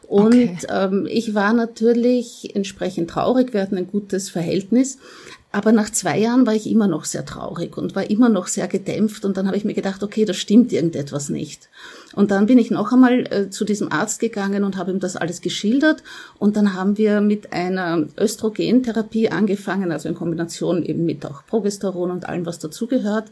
Und 0.07 0.33
okay. 0.33 0.57
ähm, 0.69 1.07
ich 1.09 1.35
war 1.35 1.53
natürlich 1.53 2.55
entsprechend 2.55 3.09
traurig. 3.09 3.53
Wir 3.53 3.61
hatten 3.61 3.77
ein 3.77 3.87
gutes 3.87 4.29
Verhältnis. 4.29 4.97
Aber 5.51 5.71
nach 5.71 5.89
zwei 5.89 6.19
Jahren 6.19 6.45
war 6.45 6.53
ich 6.53 6.69
immer 6.69 6.87
noch 6.87 7.05
sehr 7.05 7.25
traurig 7.25 7.77
und 7.77 7.95
war 7.95 8.09
immer 8.09 8.29
noch 8.29 8.47
sehr 8.47 8.67
gedämpft. 8.67 9.25
Und 9.25 9.37
dann 9.37 9.47
habe 9.47 9.57
ich 9.57 9.65
mir 9.65 9.73
gedacht, 9.73 10.03
okay, 10.03 10.23
da 10.23 10.33
stimmt 10.33 10.71
irgendetwas 10.71 11.29
nicht. 11.29 11.69
Und 12.13 12.31
dann 12.31 12.45
bin 12.47 12.57
ich 12.57 12.69
noch 12.69 12.91
einmal 12.91 13.25
äh, 13.31 13.49
zu 13.49 13.65
diesem 13.65 13.91
Arzt 13.91 14.19
gegangen 14.19 14.63
und 14.63 14.77
habe 14.77 14.91
ihm 14.91 14.99
das 14.99 15.15
alles 15.15 15.41
geschildert. 15.41 16.03
Und 16.37 16.57
dann 16.57 16.73
haben 16.73 16.97
wir 16.97 17.21
mit 17.21 17.53
einer 17.53 18.05
Östrogentherapie 18.19 19.29
angefangen, 19.29 19.91
also 19.91 20.09
in 20.09 20.15
Kombination 20.15 20.83
eben 20.83 21.05
mit 21.05 21.25
auch 21.25 21.45
Progesteron 21.47 22.11
und 22.11 22.27
allem, 22.27 22.45
was 22.45 22.59
dazugehört, 22.59 23.31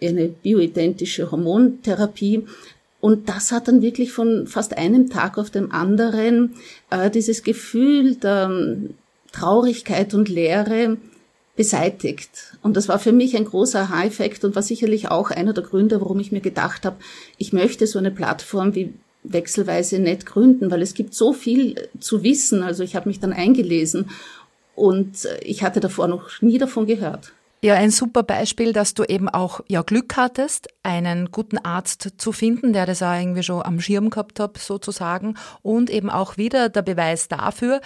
eine 0.00 0.28
bioidentische 0.28 1.30
Hormontherapie. 1.30 2.46
Und 3.06 3.28
das 3.28 3.52
hat 3.52 3.68
dann 3.68 3.82
wirklich 3.82 4.10
von 4.10 4.48
fast 4.48 4.76
einem 4.76 5.08
Tag 5.08 5.38
auf 5.38 5.48
dem 5.50 5.70
anderen 5.70 6.56
äh, 6.90 7.08
dieses 7.08 7.44
Gefühl 7.44 8.16
der 8.16 8.48
ähm, 8.50 8.94
Traurigkeit 9.30 10.12
und 10.12 10.28
Leere 10.28 10.96
beseitigt. 11.54 12.56
Und 12.62 12.76
das 12.76 12.88
war 12.88 12.98
für 12.98 13.12
mich 13.12 13.36
ein 13.36 13.44
großer 13.44 13.82
Aha-Effekt 13.82 14.44
und 14.44 14.56
war 14.56 14.62
sicherlich 14.64 15.08
auch 15.08 15.30
einer 15.30 15.52
der 15.52 15.62
Gründe, 15.62 16.00
warum 16.00 16.18
ich 16.18 16.32
mir 16.32 16.40
gedacht 16.40 16.84
habe, 16.84 16.96
ich 17.38 17.52
möchte 17.52 17.86
so 17.86 18.00
eine 18.00 18.10
Plattform 18.10 18.74
wie 18.74 18.92
wechselweise 19.22 20.00
nicht 20.00 20.26
gründen, 20.26 20.72
weil 20.72 20.82
es 20.82 20.94
gibt 20.94 21.14
so 21.14 21.32
viel 21.32 21.88
zu 22.00 22.24
wissen. 22.24 22.64
Also 22.64 22.82
ich 22.82 22.96
habe 22.96 23.08
mich 23.08 23.20
dann 23.20 23.32
eingelesen 23.32 24.10
und 24.74 25.26
äh, 25.26 25.38
ich 25.44 25.62
hatte 25.62 25.78
davor 25.78 26.08
noch 26.08 26.42
nie 26.42 26.58
davon 26.58 26.88
gehört. 26.88 27.30
Ja, 27.62 27.74
ein 27.74 27.90
super 27.90 28.22
Beispiel, 28.22 28.72
dass 28.72 28.94
du 28.94 29.04
eben 29.04 29.28
auch 29.28 29.60
ja 29.68 29.82
Glück 29.82 30.16
hattest, 30.16 30.68
einen 30.82 31.30
guten 31.30 31.58
Arzt 31.58 32.08
zu 32.18 32.32
finden, 32.32 32.72
der 32.72 32.86
das 32.86 33.02
auch 33.02 33.18
irgendwie 33.18 33.42
schon 33.42 33.62
am 33.62 33.80
Schirm 33.80 34.10
gehabt 34.10 34.38
hat, 34.40 34.58
sozusagen. 34.58 35.36
Und 35.62 35.90
eben 35.90 36.10
auch 36.10 36.36
wieder 36.36 36.68
der 36.68 36.82
Beweis 36.82 37.28
dafür, 37.28 37.80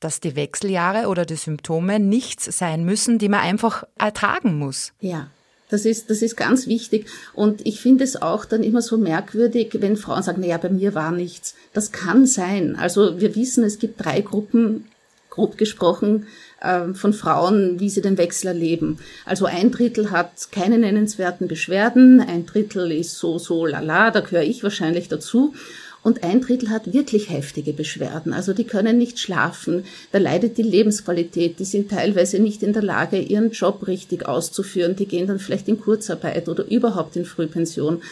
dass 0.00 0.20
die 0.20 0.36
Wechseljahre 0.36 1.08
oder 1.08 1.24
die 1.24 1.36
Symptome 1.36 1.98
nichts 1.98 2.44
sein 2.58 2.84
müssen, 2.84 3.18
die 3.18 3.28
man 3.28 3.40
einfach 3.40 3.84
ertragen 3.98 4.58
muss. 4.58 4.92
Ja. 5.00 5.30
Das 5.68 5.84
ist, 5.84 6.10
das 6.10 6.22
ist 6.22 6.36
ganz 6.36 6.68
wichtig. 6.68 7.06
Und 7.34 7.66
ich 7.66 7.80
finde 7.80 8.04
es 8.04 8.22
auch 8.22 8.44
dann 8.44 8.62
immer 8.62 8.82
so 8.82 8.98
merkwürdig, 8.98 9.76
wenn 9.80 9.96
Frauen 9.96 10.22
sagen, 10.22 10.40
naja, 10.40 10.58
bei 10.58 10.68
mir 10.68 10.94
war 10.94 11.10
nichts. 11.10 11.56
Das 11.72 11.90
kann 11.90 12.24
sein. 12.24 12.76
Also 12.76 13.18
wir 13.20 13.34
wissen, 13.34 13.64
es 13.64 13.80
gibt 13.80 14.04
drei 14.04 14.20
Gruppen, 14.20 14.86
grob 15.36 15.56
gesprochen, 15.56 16.26
ähm, 16.62 16.94
von 16.94 17.12
Frauen, 17.12 17.78
wie 17.78 17.90
sie 17.90 18.00
den 18.00 18.18
Wechsel 18.18 18.48
erleben. 18.48 18.98
Also 19.24 19.44
ein 19.44 19.70
Drittel 19.70 20.10
hat 20.10 20.50
keine 20.50 20.78
nennenswerten 20.78 21.46
Beschwerden, 21.46 22.20
ein 22.20 22.46
Drittel 22.46 22.90
ist 22.90 23.18
so, 23.18 23.38
so, 23.38 23.66
lala, 23.66 24.10
da 24.10 24.20
gehöre 24.20 24.42
ich 24.42 24.62
wahrscheinlich 24.62 25.08
dazu. 25.08 25.54
und 26.02 26.22
ein 26.22 26.40
Drittel 26.40 26.70
hat 26.70 26.92
wirklich 26.92 27.30
heftige 27.30 27.72
Beschwerden. 27.72 28.32
Also 28.32 28.52
die 28.52 28.62
können 28.62 28.96
nicht 28.96 29.18
schlafen, 29.18 29.84
da 30.12 30.18
leidet 30.18 30.56
die 30.56 30.62
Lebensqualität, 30.62 31.58
die 31.58 31.64
sind 31.64 31.90
teilweise 31.90 32.38
nicht 32.38 32.62
in 32.62 32.72
der 32.72 32.84
Lage, 32.84 33.18
ihren 33.18 33.50
Job 33.50 33.88
richtig 33.88 34.24
auszuführen, 34.24 34.94
die 34.94 35.06
gehen 35.06 35.26
dann 35.26 35.40
vielleicht 35.40 35.68
in 35.68 35.80
Kurzarbeit 35.80 36.48
oder 36.48 36.64
überhaupt 36.70 37.16
in 37.16 37.24
Frühpension. 37.24 38.02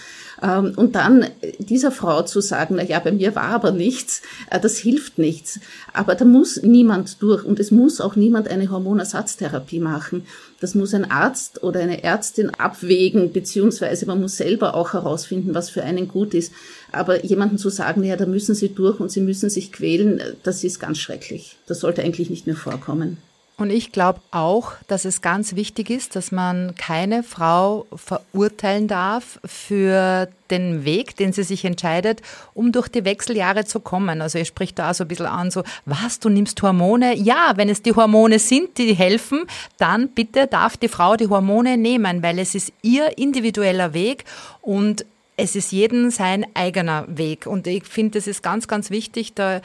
Ähm, 0.42 0.72
und 0.76 0.94
dann 0.94 1.26
dieser 1.58 1.90
Frau 1.90 2.22
zu 2.22 2.40
sagen, 2.40 2.76
na 2.76 2.84
ja, 2.84 2.98
bei 3.00 3.12
mir 3.12 3.34
war 3.34 3.48
aber 3.48 3.70
nichts, 3.70 4.22
äh, 4.50 4.60
das 4.60 4.76
hilft 4.76 5.18
nichts. 5.18 5.60
Aber 5.92 6.14
da 6.14 6.24
muss 6.24 6.62
niemand 6.62 7.22
durch 7.22 7.44
und 7.44 7.60
es 7.60 7.70
muss 7.70 8.00
auch 8.00 8.16
niemand 8.16 8.48
eine 8.48 8.70
Hormonersatztherapie 8.70 9.80
machen. 9.80 10.26
Das 10.60 10.74
muss 10.74 10.94
ein 10.94 11.10
Arzt 11.10 11.62
oder 11.62 11.80
eine 11.80 12.02
Ärztin 12.02 12.50
abwägen, 12.50 13.32
beziehungsweise 13.32 14.06
man 14.06 14.20
muss 14.20 14.36
selber 14.36 14.74
auch 14.74 14.92
herausfinden, 14.92 15.54
was 15.54 15.70
für 15.70 15.82
einen 15.82 16.08
gut 16.08 16.34
ist. 16.34 16.52
Aber 16.90 17.24
jemanden 17.24 17.58
zu 17.58 17.68
sagen, 17.70 18.02
ja, 18.04 18.16
da 18.16 18.26
müssen 18.26 18.54
Sie 18.54 18.68
durch 18.68 19.00
und 19.00 19.10
Sie 19.10 19.20
müssen 19.20 19.50
sich 19.50 19.72
quälen, 19.72 20.22
das 20.42 20.64
ist 20.64 20.80
ganz 20.80 20.98
schrecklich. 20.98 21.56
Das 21.66 21.80
sollte 21.80 22.02
eigentlich 22.02 22.30
nicht 22.30 22.46
mehr 22.46 22.56
vorkommen. 22.56 23.18
Und 23.56 23.70
ich 23.70 23.92
glaube 23.92 24.20
auch, 24.32 24.72
dass 24.88 25.04
es 25.04 25.22
ganz 25.22 25.54
wichtig 25.54 25.88
ist, 25.88 26.16
dass 26.16 26.32
man 26.32 26.74
keine 26.74 27.22
Frau 27.22 27.86
verurteilen 27.94 28.88
darf 28.88 29.38
für 29.44 30.28
den 30.50 30.84
Weg, 30.84 31.16
den 31.16 31.32
sie 31.32 31.44
sich 31.44 31.64
entscheidet, 31.64 32.20
um 32.52 32.72
durch 32.72 32.88
die 32.88 33.04
Wechseljahre 33.04 33.64
zu 33.64 33.78
kommen. 33.78 34.20
Also 34.20 34.38
ihr 34.38 34.44
spricht 34.44 34.80
da 34.80 34.92
so 34.92 35.04
ein 35.04 35.08
bisschen 35.08 35.26
an, 35.26 35.52
so, 35.52 35.62
was, 35.84 36.18
du 36.18 36.30
nimmst 36.30 36.60
Hormone? 36.62 37.14
Ja, 37.14 37.52
wenn 37.54 37.68
es 37.68 37.80
die 37.80 37.94
Hormone 37.94 38.40
sind, 38.40 38.76
die 38.76 38.92
helfen, 38.92 39.44
dann 39.78 40.08
bitte 40.08 40.48
darf 40.48 40.76
die 40.76 40.88
Frau 40.88 41.14
die 41.14 41.28
Hormone 41.28 41.76
nehmen, 41.76 42.24
weil 42.24 42.40
es 42.40 42.56
ist 42.56 42.72
ihr 42.82 43.18
individueller 43.18 43.94
Weg 43.94 44.24
und 44.62 45.06
es 45.36 45.54
ist 45.56 45.72
jeden 45.72 46.10
sein 46.10 46.44
eigener 46.54 47.04
Weg. 47.08 47.46
Und 47.46 47.66
ich 47.66 47.84
finde, 47.84 48.18
es 48.18 48.26
ist 48.26 48.42
ganz, 48.42 48.68
ganz 48.68 48.90
wichtig, 48.90 49.34
da 49.34 49.60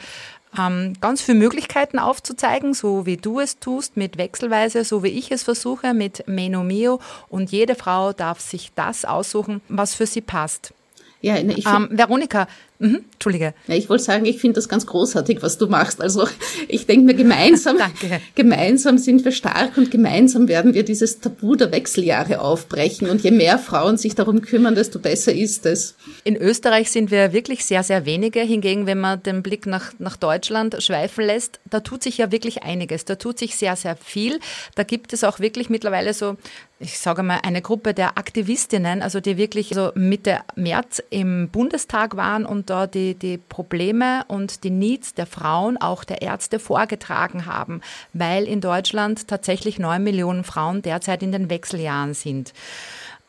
ähm, 0.58 0.94
ganz 1.00 1.22
viele 1.22 1.38
Möglichkeiten 1.38 1.98
aufzuzeigen, 1.98 2.74
so 2.74 3.06
wie 3.06 3.16
du 3.16 3.40
es 3.40 3.58
tust, 3.58 3.96
mit 3.96 4.18
Wechselweise, 4.18 4.84
so 4.84 5.02
wie 5.02 5.08
ich 5.08 5.30
es 5.30 5.42
versuche, 5.42 5.94
mit 5.94 6.26
Menomio. 6.26 7.00
Und 7.28 7.52
jede 7.52 7.74
Frau 7.74 8.12
darf 8.12 8.40
sich 8.40 8.72
das 8.74 9.04
aussuchen, 9.04 9.60
was 9.68 9.94
für 9.94 10.06
sie 10.06 10.20
passt. 10.20 10.74
Ja, 11.22 11.36
ich 11.36 11.66
ähm, 11.66 11.88
Veronika, 11.92 12.48
Mhm, 12.82 13.04
Entschuldige. 13.12 13.52
Ja, 13.66 13.74
ich 13.74 13.90
wollte 13.90 14.04
sagen, 14.04 14.24
ich 14.24 14.40
finde 14.40 14.54
das 14.54 14.66
ganz 14.66 14.86
großartig, 14.86 15.42
was 15.42 15.58
du 15.58 15.66
machst. 15.66 16.00
Also 16.00 16.26
ich 16.66 16.86
denke 16.86 17.04
mir, 17.04 17.14
gemeinsam, 17.14 17.76
gemeinsam 18.34 18.96
sind 18.96 19.22
wir 19.22 19.32
stark 19.32 19.76
und 19.76 19.90
gemeinsam 19.90 20.48
werden 20.48 20.72
wir 20.72 20.82
dieses 20.82 21.20
Tabu 21.20 21.56
der 21.56 21.72
Wechseljahre 21.72 22.40
aufbrechen. 22.40 23.10
Und 23.10 23.22
je 23.22 23.32
mehr 23.32 23.58
Frauen 23.58 23.98
sich 23.98 24.14
darum 24.14 24.40
kümmern, 24.40 24.74
desto 24.74 24.98
besser 24.98 25.34
ist 25.34 25.66
es. 25.66 25.94
In 26.24 26.36
Österreich 26.36 26.90
sind 26.90 27.10
wir 27.10 27.34
wirklich 27.34 27.66
sehr, 27.66 27.82
sehr 27.82 28.06
wenige. 28.06 28.40
Hingegen, 28.40 28.86
wenn 28.86 28.98
man 28.98 29.22
den 29.22 29.42
Blick 29.42 29.66
nach, 29.66 29.92
nach 29.98 30.16
Deutschland 30.16 30.82
schweifen 30.82 31.26
lässt, 31.26 31.60
da 31.68 31.80
tut 31.80 32.02
sich 32.02 32.16
ja 32.16 32.32
wirklich 32.32 32.62
einiges. 32.62 33.04
Da 33.04 33.16
tut 33.16 33.38
sich 33.38 33.56
sehr, 33.56 33.76
sehr 33.76 33.96
viel. 33.96 34.40
Da 34.74 34.84
gibt 34.84 35.12
es 35.12 35.22
auch 35.22 35.38
wirklich 35.38 35.68
mittlerweile 35.68 36.14
so 36.14 36.38
ich 36.80 36.98
sage 36.98 37.22
mal, 37.22 37.40
eine 37.42 37.60
Gruppe 37.60 37.92
der 37.92 38.16
Aktivistinnen, 38.16 39.02
also 39.02 39.20
die 39.20 39.36
wirklich 39.36 39.68
so 39.74 39.92
Mitte 39.94 40.38
März 40.56 41.02
im 41.10 41.50
Bundestag 41.50 42.16
waren 42.16 42.46
und 42.46 42.69
da 42.70 42.86
die, 42.86 43.14
die 43.14 43.36
Probleme 43.36 44.24
und 44.28 44.64
die 44.64 44.70
Needs 44.70 45.14
der 45.14 45.26
Frauen, 45.26 45.76
auch 45.76 46.04
der 46.04 46.22
Ärzte 46.22 46.58
vorgetragen 46.58 47.46
haben, 47.46 47.80
weil 48.12 48.44
in 48.44 48.60
Deutschland 48.60 49.26
tatsächlich 49.26 49.78
neun 49.78 50.04
Millionen 50.04 50.44
Frauen 50.44 50.82
derzeit 50.82 51.22
in 51.22 51.32
den 51.32 51.50
Wechseljahren 51.50 52.14
sind. 52.14 52.54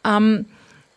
Ähm, 0.06 0.46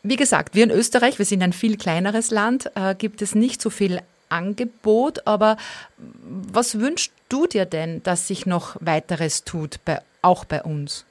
wie 0.03 0.17
gesagt, 0.17 0.55
wir 0.55 0.65
in 0.65 0.71
Österreich, 0.71 1.19
wir 1.19 1.25
sind 1.25 1.43
ein 1.43 1.55
viel 1.55 1.79
kleineres 1.79 2.31
Land, 2.31 2.71
äh, 2.75 2.95
gibt 2.95 3.23
es 3.23 3.35
nicht 3.35 3.63
so 3.63 3.71
viel 3.71 4.01
Angebot, 4.29 5.27
aber 5.27 5.57
was 5.97 6.79
wünschst 6.79 7.13
du 7.31 7.47
dir 7.47 7.65
denn, 7.65 8.03
dass 8.03 8.29
sich 8.29 8.45
noch 8.45 8.77
weiteres 8.81 9.45
tut, 9.45 9.81
bei, 9.87 10.03
auch 10.21 10.45
bei 10.45 10.63
uns? 10.63 11.07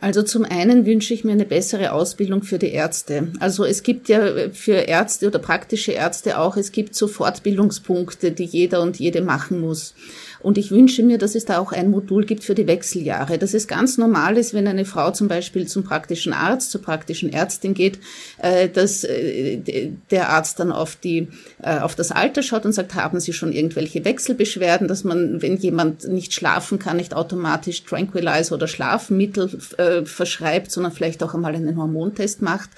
Also 0.00 0.22
zum 0.22 0.44
einen 0.44 0.86
wünsche 0.86 1.12
ich 1.12 1.24
mir 1.24 1.32
eine 1.32 1.44
bessere 1.44 1.92
Ausbildung 1.92 2.42
für 2.42 2.58
die 2.58 2.72
Ärzte. 2.72 3.28
Also 3.38 3.64
es 3.64 3.82
gibt 3.82 4.08
ja 4.08 4.50
für 4.52 4.72
Ärzte 4.72 5.26
oder 5.26 5.38
praktische 5.38 5.92
Ärzte 5.92 6.38
auch, 6.38 6.56
es 6.56 6.72
gibt 6.72 6.94
so 6.94 7.06
Fortbildungspunkte, 7.06 8.32
die 8.32 8.44
jeder 8.44 8.80
und 8.80 8.98
jede 8.98 9.20
machen 9.20 9.60
muss. 9.60 9.94
Und 10.42 10.56
ich 10.56 10.70
wünsche 10.70 11.02
mir, 11.02 11.18
dass 11.18 11.34
es 11.34 11.44
da 11.44 11.58
auch 11.58 11.72
ein 11.72 11.90
Modul 11.90 12.24
gibt 12.24 12.44
für 12.44 12.54
die 12.54 12.66
Wechseljahre. 12.66 13.38
Dass 13.38 13.52
es 13.52 13.68
ganz 13.68 13.98
normal 13.98 14.38
ist, 14.38 14.54
wenn 14.54 14.66
eine 14.66 14.86
Frau 14.86 15.10
zum 15.10 15.28
Beispiel 15.28 15.66
zum 15.66 15.84
praktischen 15.84 16.32
Arzt, 16.32 16.70
zur 16.70 16.80
praktischen 16.80 17.30
Ärztin 17.30 17.74
geht, 17.74 17.98
äh, 18.38 18.68
dass 18.68 19.04
äh, 19.04 19.90
der 20.10 20.30
Arzt 20.30 20.58
dann 20.58 20.72
auf 20.72 20.96
die, 20.96 21.28
äh, 21.62 21.78
auf 21.78 21.94
das 21.94 22.10
Alter 22.10 22.42
schaut 22.42 22.64
und 22.64 22.72
sagt, 22.72 22.94
haben 22.94 23.20
Sie 23.20 23.34
schon 23.34 23.52
irgendwelche 23.52 24.04
Wechselbeschwerden, 24.04 24.88
dass 24.88 25.04
man, 25.04 25.42
wenn 25.42 25.58
jemand 25.58 26.08
nicht 26.08 26.32
schlafen 26.32 26.78
kann, 26.78 26.96
nicht 26.96 27.12
automatisch 27.12 27.84
Tranquilizer 27.84 28.54
oder 28.54 28.66
Schlafmittel 28.66 29.59
verschreibt, 29.60 30.70
sondern 30.70 30.92
vielleicht 30.92 31.22
auch 31.22 31.34
einmal 31.34 31.54
einen 31.54 31.76
Hormontest 31.76 32.42
macht. 32.42 32.70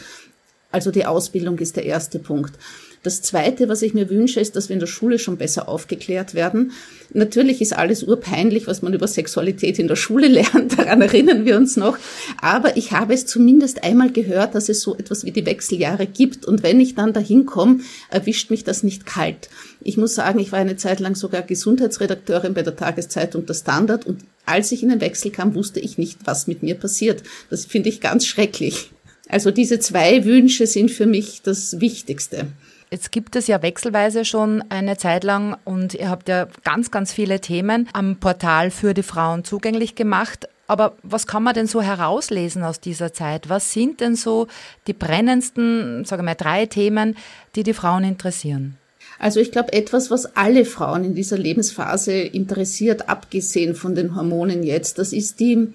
Also 0.70 0.90
die 0.90 1.06
Ausbildung 1.06 1.58
ist 1.58 1.76
der 1.76 1.84
erste 1.84 2.18
Punkt. 2.18 2.54
Das 3.02 3.20
Zweite, 3.20 3.68
was 3.68 3.82
ich 3.82 3.94
mir 3.94 4.08
wünsche, 4.10 4.38
ist, 4.38 4.54
dass 4.54 4.68
wir 4.68 4.74
in 4.74 4.80
der 4.80 4.86
Schule 4.86 5.18
schon 5.18 5.36
besser 5.36 5.68
aufgeklärt 5.68 6.34
werden. 6.34 6.70
Natürlich 7.12 7.60
ist 7.60 7.76
alles 7.76 8.04
urpeinlich, 8.04 8.68
was 8.68 8.80
man 8.80 8.94
über 8.94 9.08
Sexualität 9.08 9.80
in 9.80 9.88
der 9.88 9.96
Schule 9.96 10.28
lernt, 10.28 10.78
daran 10.78 11.02
erinnern 11.02 11.44
wir 11.44 11.56
uns 11.56 11.76
noch. 11.76 11.98
Aber 12.40 12.76
ich 12.76 12.92
habe 12.92 13.12
es 13.12 13.26
zumindest 13.26 13.82
einmal 13.82 14.12
gehört, 14.12 14.54
dass 14.54 14.68
es 14.68 14.82
so 14.82 14.94
etwas 14.96 15.24
wie 15.24 15.32
die 15.32 15.44
Wechseljahre 15.44 16.06
gibt. 16.06 16.46
Und 16.46 16.62
wenn 16.62 16.80
ich 16.80 16.94
dann 16.94 17.12
dahin 17.12 17.44
komme, 17.44 17.80
erwischt 18.08 18.50
mich 18.50 18.62
das 18.62 18.84
nicht 18.84 19.04
kalt. 19.04 19.50
Ich 19.80 19.96
muss 19.96 20.14
sagen, 20.14 20.38
ich 20.38 20.52
war 20.52 20.60
eine 20.60 20.76
Zeit 20.76 21.00
lang 21.00 21.16
sogar 21.16 21.42
Gesundheitsredakteurin 21.42 22.54
bei 22.54 22.62
der 22.62 22.76
Tageszeitung 22.76 23.46
Der 23.46 23.54
Standard 23.54 24.06
und 24.06 24.20
als 24.46 24.72
ich 24.72 24.82
in 24.82 24.88
den 24.88 25.00
Wechsel 25.00 25.30
kam, 25.30 25.54
wusste 25.54 25.80
ich 25.80 25.98
nicht, 25.98 26.20
was 26.24 26.46
mit 26.46 26.62
mir 26.62 26.74
passiert. 26.74 27.22
Das 27.50 27.66
finde 27.66 27.88
ich 27.88 28.00
ganz 28.00 28.26
schrecklich. 28.26 28.90
Also 29.28 29.50
diese 29.50 29.78
zwei 29.78 30.24
Wünsche 30.24 30.66
sind 30.66 30.90
für 30.90 31.06
mich 31.06 31.42
das 31.42 31.80
Wichtigste. 31.80 32.48
Jetzt 32.90 33.10
gibt 33.10 33.36
es 33.36 33.46
ja 33.46 33.62
wechselweise 33.62 34.26
schon 34.26 34.62
eine 34.68 34.98
Zeit 34.98 35.24
lang 35.24 35.56
und 35.64 35.94
ihr 35.94 36.10
habt 36.10 36.28
ja 36.28 36.46
ganz, 36.62 36.90
ganz 36.90 37.10
viele 37.10 37.40
Themen 37.40 37.88
am 37.94 38.16
Portal 38.16 38.70
für 38.70 38.92
die 38.92 39.02
Frauen 39.02 39.44
zugänglich 39.44 39.94
gemacht. 39.94 40.46
Aber 40.66 40.96
was 41.02 41.26
kann 41.26 41.42
man 41.42 41.54
denn 41.54 41.66
so 41.66 41.80
herauslesen 41.80 42.62
aus 42.62 42.80
dieser 42.80 43.14
Zeit? 43.14 43.48
Was 43.48 43.72
sind 43.72 44.00
denn 44.00 44.14
so 44.14 44.46
die 44.86 44.92
brennendsten, 44.92 46.04
sagen 46.04 46.20
wir 46.22 46.30
mal, 46.30 46.34
drei 46.34 46.66
Themen, 46.66 47.16
die 47.56 47.62
die 47.62 47.72
Frauen 47.72 48.04
interessieren? 48.04 48.76
Also 49.22 49.38
ich 49.38 49.52
glaube, 49.52 49.72
etwas, 49.72 50.10
was 50.10 50.34
alle 50.34 50.64
Frauen 50.64 51.04
in 51.04 51.14
dieser 51.14 51.38
Lebensphase 51.38 52.12
interessiert, 52.12 53.08
abgesehen 53.08 53.76
von 53.76 53.94
den 53.94 54.16
Hormonen 54.16 54.64
jetzt, 54.64 54.98
das 54.98 55.12
ist 55.12 55.38
die 55.38 55.68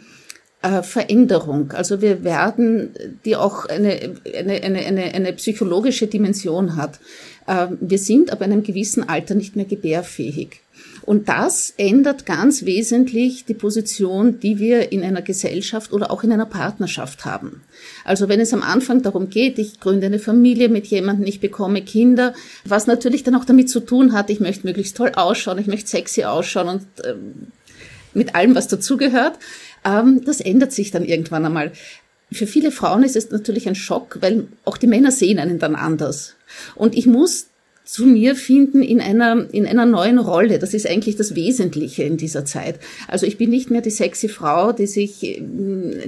äh, 0.67 0.83
Veränderung. 0.83 1.71
Also 1.71 2.01
wir 2.01 2.23
werden, 2.23 2.89
die 3.23 3.35
auch 3.35 3.65
eine, 3.65 4.15
eine, 4.37 4.61
eine, 4.63 4.79
eine, 4.79 5.03
eine 5.13 5.33
psychologische 5.33 6.07
Dimension 6.07 6.75
hat. 6.75 6.99
Äh, 7.47 7.67
wir 7.79 7.97
sind 7.97 8.31
ab 8.31 8.41
einem 8.41 8.63
gewissen 8.63 9.07
Alter 9.07 9.35
nicht 9.35 9.55
mehr 9.55 9.65
gebärfähig. 9.65 10.59
Und 11.03 11.29
das 11.29 11.73
ändert 11.77 12.25
ganz 12.25 12.65
wesentlich 12.65 13.45
die 13.45 13.53
Position, 13.53 14.41
die 14.41 14.59
wir 14.59 14.91
in 14.91 15.03
einer 15.03 15.21
Gesellschaft 15.21 15.93
oder 15.93 16.11
auch 16.11 16.23
in 16.25 16.33
einer 16.33 16.45
Partnerschaft 16.45 17.23
haben. 17.23 17.61
Also 18.03 18.27
wenn 18.27 18.41
es 18.41 18.53
am 18.53 18.61
Anfang 18.61 19.03
darum 19.03 19.29
geht, 19.29 19.57
ich 19.57 19.79
gründe 19.79 20.07
eine 20.07 20.19
Familie 20.19 20.67
mit 20.67 20.85
jemandem, 20.87 21.25
ich 21.25 21.39
bekomme 21.39 21.81
Kinder, 21.81 22.33
was 22.65 22.87
natürlich 22.87 23.23
dann 23.23 23.35
auch 23.35 23.45
damit 23.45 23.69
zu 23.69 23.79
tun 23.79 24.11
hat, 24.11 24.29
ich 24.29 24.41
möchte 24.41 24.67
möglichst 24.67 24.97
toll 24.97 25.13
ausschauen, 25.15 25.59
ich 25.59 25.67
möchte 25.67 25.89
sexy 25.89 26.25
ausschauen 26.25 26.67
und 26.67 26.81
äh, 27.05 27.15
mit 28.13 28.35
allem, 28.35 28.55
was 28.55 28.67
dazugehört, 28.67 29.33
ähm, 29.33 29.41
das 29.83 30.41
ändert 30.41 30.71
sich 30.71 30.91
dann 30.91 31.05
irgendwann 31.05 31.45
einmal. 31.45 31.71
Für 32.31 32.47
viele 32.47 32.71
Frauen 32.71 33.03
ist 33.03 33.15
es 33.15 33.31
natürlich 33.31 33.67
ein 33.67 33.75
Schock, 33.75 34.17
weil 34.21 34.47
auch 34.65 34.77
die 34.77 34.87
Männer 34.87 35.11
sehen 35.11 35.39
einen 35.39 35.59
dann 35.59 35.75
anders. 35.75 36.35
Und 36.75 36.95
ich 36.95 37.05
muss 37.05 37.47
zu 37.87 38.05
mir 38.05 38.35
finden 38.35 38.81
in 38.83 38.99
einer, 38.99 39.47
in 39.53 39.65
einer 39.65 39.85
neuen 39.85 40.19
Rolle. 40.19 40.59
Das 40.59 40.73
ist 40.73 40.85
eigentlich 40.85 41.15
das 41.15 41.35
Wesentliche 41.35 42.03
in 42.03 42.17
dieser 42.17 42.43
Zeit. 42.43 42.79
Also 43.07 43.25
ich 43.25 43.37
bin 43.37 43.49
nicht 43.49 43.71
mehr 43.71 43.79
die 43.79 43.91
sexy 43.91 44.27
Frau, 44.27 44.73
die 44.73 44.87
sich 44.87 45.23
äh, 45.23 45.41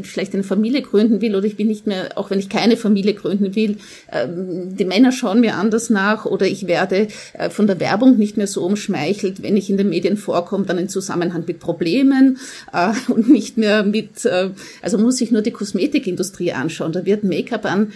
vielleicht 0.03 0.33
eine 0.33 0.43
Familie 0.43 0.81
gründen 0.81 1.21
will 1.21 1.37
oder 1.37 1.45
ich 1.45 1.55
bin 1.55 1.67
nicht 1.67 1.87
mehr, 1.87 2.09
auch 2.17 2.29
wenn 2.29 2.39
ich 2.39 2.49
keine 2.49 2.75
Familie 2.75 3.13
gründen 3.13 3.55
will, 3.55 3.77
ähm, 4.11 4.75
die 4.75 4.83
Männer 4.83 5.13
schauen 5.13 5.39
mir 5.39 5.55
anders 5.55 5.89
nach 5.89 6.25
oder 6.25 6.45
ich 6.45 6.67
werde 6.67 7.07
äh, 7.31 7.49
von 7.49 7.65
der 7.65 7.79
Werbung 7.79 8.17
nicht 8.17 8.35
mehr 8.35 8.47
so 8.47 8.65
umschmeichelt, 8.65 9.41
wenn 9.41 9.55
ich 9.55 9.69
in 9.69 9.77
den 9.77 9.87
Medien 9.87 10.17
vorkomme, 10.17 10.65
dann 10.65 10.77
in 10.77 10.89
Zusammenhang 10.89 11.45
mit 11.47 11.59
Problemen 11.59 12.39
äh, 12.73 12.91
und 13.09 13.29
nicht 13.29 13.57
mehr 13.57 13.83
mit, 13.83 14.27
also 14.81 14.97
muss 14.97 15.21
ich 15.21 15.31
nur 15.31 15.41
die 15.41 15.51
Kosmetikindustrie 15.51 16.51
anschauen. 16.51 16.91
Da 16.91 17.05
wird 17.05 17.23
Make-up 17.23 17.65
an 17.65 17.93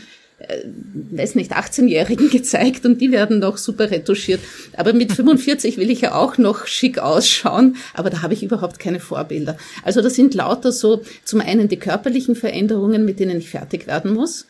äh, 0.47 0.63
weiß 1.11 1.35
nicht, 1.35 1.55
18-Jährigen 1.55 2.29
gezeigt 2.31 2.85
und 2.85 3.01
die 3.01 3.11
werden 3.11 3.39
noch 3.39 3.57
super 3.57 3.91
retuschiert. 3.91 4.39
Aber 4.75 4.93
mit 4.93 5.11
45 5.11 5.77
will 5.77 5.89
ich 5.89 6.01
ja 6.01 6.15
auch 6.15 6.37
noch 6.37 6.67
schick 6.67 6.99
ausschauen, 6.99 7.77
aber 7.93 8.09
da 8.09 8.21
habe 8.21 8.33
ich 8.33 8.43
überhaupt 8.43 8.79
keine 8.79 8.99
Vorbilder. 8.99 9.57
Also 9.83 10.01
das 10.01 10.15
sind 10.15 10.33
lauter 10.33 10.71
so 10.71 11.01
zum 11.23 11.41
einen 11.41 11.67
die 11.67 11.77
körperlichen 11.77 12.35
Veränderungen, 12.35 13.05
mit 13.05 13.19
denen 13.19 13.39
ich 13.39 13.49
fertig 13.49 13.87
werden 13.87 14.13
muss 14.13 14.45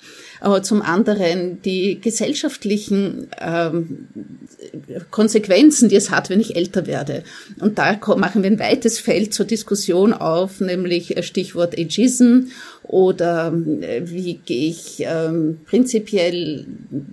zum 0.62 0.82
anderen 0.82 1.62
die 1.62 2.02
gesellschaftlichen 2.02 3.28
ähm, 3.40 4.08
Konsequenzen, 5.10 5.88
die 5.88 5.96
es 5.96 6.12
hat, 6.12 6.30
wenn 6.30 6.42
ich 6.42 6.58
älter 6.58 6.86
werde. 6.86 7.24
Und 7.60 7.78
da 7.78 7.98
machen 8.18 8.44
wir 8.44 8.52
ein 8.52 8.60
weites 8.60 9.00
Feld 9.00 9.34
zur 9.34 9.46
Diskussion 9.46 10.12
auf, 10.14 10.60
nämlich 10.60 11.16
äh, 11.16 11.24
Stichwort 11.24 11.78
Ageism 11.80 12.48
oder 12.94 13.52
äh, 13.82 14.04
wie 14.06 14.36
gehe 14.36 14.70
ich 14.70 15.04
ähm, 15.04 15.62
prinzipiell 15.66 16.68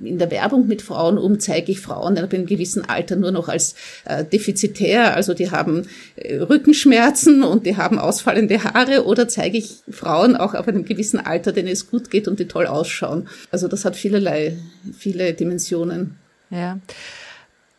in 0.05 0.19
der 0.19 0.31
Werbung 0.31 0.67
mit 0.67 0.83
Frauen 0.83 1.17
um, 1.17 1.41
zeige 1.41 1.73
ich 1.73 1.81
Frauen 1.81 2.19
ab 2.19 2.35
einem 2.35 2.45
gewissen 2.45 2.87
Alter 2.87 3.17
nur 3.17 3.31
noch 3.31 3.49
als 3.49 3.75
äh, 4.05 4.23
defizitär, 4.23 5.17
also 5.17 5.33
die 5.33 5.51
haben 5.51 5.87
äh, 6.17 6.37
Rückenschmerzen 6.37 7.43
und 7.43 7.65
die 7.65 7.79
haben 7.79 7.99
ausfallende 7.99 8.63
Haare 8.63 9.07
oder 9.07 9.27
zeige 9.27 9.57
ich 9.57 9.79
Frauen 9.91 10.37
auch 10.37 10.53
ab 10.53 10.69
einem 10.69 10.85
gewissen 10.85 11.19
Alter, 11.19 11.53
denen 11.53 11.69
es 11.69 11.91
gut 11.91 12.11
geht 12.11 12.29
und 12.29 12.39
die 12.39 12.47
toll 12.47 12.67
ausschauen. 12.67 13.27
Also 13.51 13.67
das 13.67 13.87
hat 13.87 13.97
vielerlei, 13.97 14.59
viele 14.99 15.33
Dimensionen. 15.33 16.19
Ja. 16.51 16.79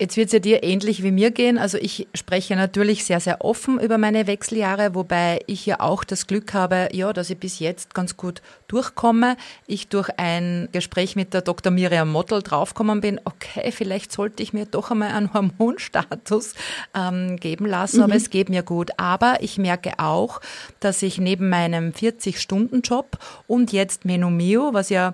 Jetzt 0.02 0.18
wird 0.18 0.30
es 0.30 0.34
ja 0.34 0.40
dir 0.40 0.64
ähnlich 0.64 1.04
wie 1.04 1.12
mir 1.12 1.30
gehen. 1.30 1.60
Also 1.60 1.78
ich 1.78 2.08
spreche 2.16 2.56
natürlich 2.56 3.06
sehr, 3.06 3.20
sehr 3.20 3.46
offen 3.46 3.80
über 3.80 4.00
meine 4.00 4.26
Wechseljahre, 4.26 4.96
wobei 4.96 5.42
ich 5.46 5.64
ja 5.68 5.80
auch 5.80 6.04
das 6.04 6.26
Glück 6.26 6.56
habe, 6.56 6.90
ja, 6.92 7.14
dass 7.14 7.30
ich 7.30 7.38
bis 7.38 7.60
jetzt 7.60 7.94
ganz 7.94 8.18
gut 8.18 8.42
durchkomme. 8.68 9.38
Ich 9.68 9.90
durch 9.90 10.10
ein 10.18 10.70
Gespräch 10.72 11.16
mit 11.16 11.36
der 11.36 11.42
Dr. 11.44 11.72
Miriam 11.72 12.12
Mottel 12.12 12.42
draufgekommen 12.42 13.00
bin, 13.00 13.22
okay, 13.26 13.72
vielleicht 13.72 14.12
sollte 14.12 14.42
ich 14.42 14.54
mir 14.54 14.66
doch 14.66 14.90
einmal 14.90 15.10
einen 15.10 15.36
Hormonstatus 15.36 16.56
ähm, 16.96 17.36
geben 17.36 17.68
lassen, 17.68 17.98
mhm. 17.98 18.04
aber 18.06 18.16
es 18.16 18.32
geht 18.32 18.50
mir 18.50 18.64
gut. 18.64 18.90
Aber 18.98 19.36
ich 19.42 19.60
merke 19.60 20.00
auch, 20.00 20.42
dass 20.80 21.04
ich 21.04 21.20
neben 21.20 21.48
meinem 21.48 21.92
40-Stunden-Job 21.92 23.20
und 23.46 23.72
jetzt 23.72 24.06
Menomio, 24.06 24.74
was 24.74 24.90
ja 24.90 25.14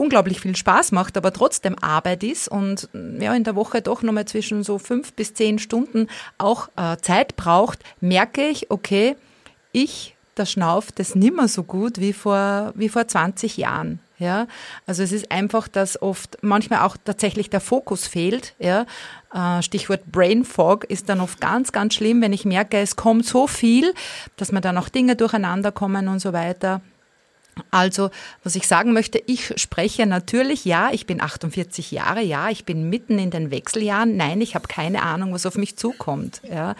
unglaublich 0.00 0.40
viel 0.40 0.56
Spaß 0.56 0.92
macht, 0.92 1.16
aber 1.16 1.32
trotzdem 1.32 1.76
Arbeit 1.78 2.24
ist 2.24 2.48
und 2.48 2.88
ja, 2.92 3.34
in 3.34 3.44
der 3.44 3.54
Woche 3.54 3.82
doch 3.82 4.02
nochmal 4.02 4.24
zwischen 4.24 4.62
so 4.62 4.78
fünf 4.78 5.12
bis 5.12 5.34
zehn 5.34 5.58
Stunden 5.58 6.08
auch 6.38 6.68
äh, 6.76 6.96
Zeit 7.02 7.36
braucht, 7.36 7.80
merke 8.00 8.48
ich, 8.48 8.70
okay, 8.70 9.16
ich, 9.72 10.16
der 10.36 10.46
Schnauf, 10.46 10.90
das 10.90 11.14
nimmer 11.14 11.48
so 11.48 11.64
gut 11.64 12.00
wie 12.00 12.14
vor, 12.14 12.72
wie 12.74 12.88
vor 12.88 13.06
20 13.06 13.58
Jahren. 13.58 14.00
Ja, 14.18 14.46
also 14.86 15.02
es 15.02 15.12
ist 15.12 15.30
einfach, 15.32 15.66
dass 15.66 16.00
oft 16.00 16.36
manchmal 16.42 16.80
auch 16.80 16.98
tatsächlich 17.02 17.48
der 17.48 17.60
Fokus 17.60 18.06
fehlt. 18.06 18.54
Ja, 18.58 18.84
äh, 19.32 19.62
Stichwort 19.62 20.12
Brain 20.12 20.44
Fog 20.44 20.84
ist 20.84 21.08
dann 21.08 21.20
oft 21.20 21.40
ganz, 21.40 21.72
ganz 21.72 21.94
schlimm, 21.94 22.20
wenn 22.20 22.34
ich 22.34 22.44
merke, 22.44 22.78
es 22.78 22.96
kommt 22.96 23.24
so 23.24 23.46
viel, 23.46 23.94
dass 24.36 24.52
mir 24.52 24.60
dann 24.60 24.76
auch 24.76 24.90
Dinge 24.90 25.16
durcheinander 25.16 25.72
kommen 25.72 26.08
und 26.08 26.18
so 26.18 26.34
weiter. 26.34 26.82
Also, 27.70 28.10
was 28.42 28.56
ich 28.56 28.66
sagen 28.66 28.92
möchte, 28.92 29.22
ich 29.26 29.52
spreche 29.56 30.06
natürlich, 30.06 30.64
ja, 30.64 30.90
ich 30.92 31.06
bin 31.06 31.20
48 31.20 31.90
Jahre, 31.90 32.22
ja, 32.22 32.48
ich 32.50 32.64
bin 32.64 32.88
mitten 32.88 33.18
in 33.18 33.30
den 33.30 33.50
Wechseljahren, 33.50 34.16
nein, 34.16 34.40
ich 34.40 34.54
habe 34.54 34.66
keine 34.68 35.02
Ahnung, 35.02 35.32
was 35.32 35.46
auf 35.46 35.56
mich 35.56 35.76
zukommt. 35.76 36.40
Ja. 36.50 36.74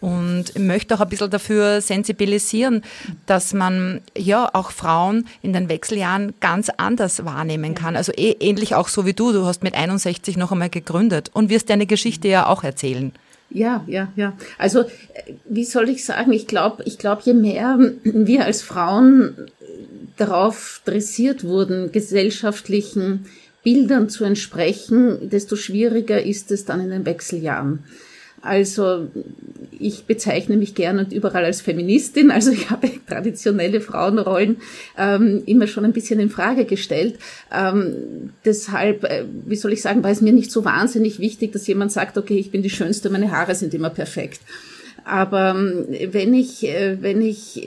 Und 0.00 0.58
möchte 0.58 0.94
auch 0.94 1.00
ein 1.00 1.08
bisschen 1.08 1.30
dafür 1.30 1.80
sensibilisieren, 1.80 2.82
dass 3.26 3.54
man 3.54 4.02
ja 4.16 4.50
auch 4.52 4.70
Frauen 4.70 5.26
in 5.40 5.52
den 5.54 5.68
Wechseljahren 5.68 6.34
ganz 6.40 6.68
anders 6.68 7.24
wahrnehmen 7.24 7.74
kann. 7.74 7.96
Also 7.96 8.12
eh, 8.12 8.36
ähnlich 8.40 8.74
auch 8.74 8.88
so 8.88 9.06
wie 9.06 9.14
du, 9.14 9.32
du 9.32 9.46
hast 9.46 9.62
mit 9.62 9.74
61 9.74 10.36
noch 10.36 10.52
einmal 10.52 10.68
gegründet 10.68 11.30
und 11.32 11.48
wirst 11.48 11.70
deine 11.70 11.86
Geschichte 11.86 12.28
ja 12.28 12.46
auch 12.46 12.64
erzählen. 12.64 13.12
Ja, 13.54 13.84
ja, 13.86 14.08
ja. 14.16 14.32
Also 14.58 14.80
äh, 14.80 15.34
wie 15.44 15.64
soll 15.64 15.88
ich 15.88 16.04
sagen? 16.04 16.32
Ich 16.32 16.46
glaube, 16.48 16.82
ich 16.84 16.98
glaube, 16.98 17.22
je 17.24 17.34
mehr 17.34 17.78
wir 18.02 18.44
als 18.44 18.62
Frauen 18.62 19.48
darauf 20.16 20.80
dressiert 20.84 21.44
wurden, 21.44 21.92
gesellschaftlichen 21.92 23.26
Bildern 23.62 24.08
zu 24.08 24.24
entsprechen, 24.24 25.30
desto 25.30 25.56
schwieriger 25.56 26.22
ist 26.22 26.50
es 26.52 26.64
dann 26.64 26.80
in 26.80 26.90
den 26.90 27.06
Wechseljahren. 27.06 27.84
Also 28.44 29.08
ich 29.78 30.04
bezeichne 30.04 30.58
mich 30.58 30.74
gerne 30.74 31.04
und 31.04 31.14
überall 31.14 31.46
als 31.46 31.62
Feministin. 31.62 32.30
Also 32.30 32.50
ich 32.50 32.68
habe 32.68 32.90
traditionelle 33.08 33.80
Frauenrollen 33.80 34.58
ähm, 34.98 35.42
immer 35.46 35.66
schon 35.66 35.86
ein 35.86 35.94
bisschen 35.94 36.20
in 36.20 36.28
Frage 36.28 36.66
gestellt. 36.66 37.18
Ähm, 37.50 38.32
deshalb, 38.44 39.04
äh, 39.04 39.24
wie 39.46 39.56
soll 39.56 39.72
ich 39.72 39.80
sagen, 39.80 40.04
war 40.04 40.10
es 40.10 40.20
mir 40.20 40.34
nicht 40.34 40.52
so 40.52 40.62
wahnsinnig 40.62 41.20
wichtig, 41.20 41.52
dass 41.52 41.66
jemand 41.66 41.90
sagt, 41.90 42.18
okay, 42.18 42.36
ich 42.36 42.50
bin 42.50 42.62
die 42.62 42.68
Schönste, 42.68 43.08
meine 43.08 43.30
Haare 43.30 43.54
sind 43.54 43.72
immer 43.72 43.90
perfekt. 43.90 44.40
Aber 45.04 45.54
ähm, 45.56 45.86
wenn 46.12 46.34
ich, 46.34 46.64
äh, 46.68 46.98
wenn 47.00 47.22
ich 47.22 47.62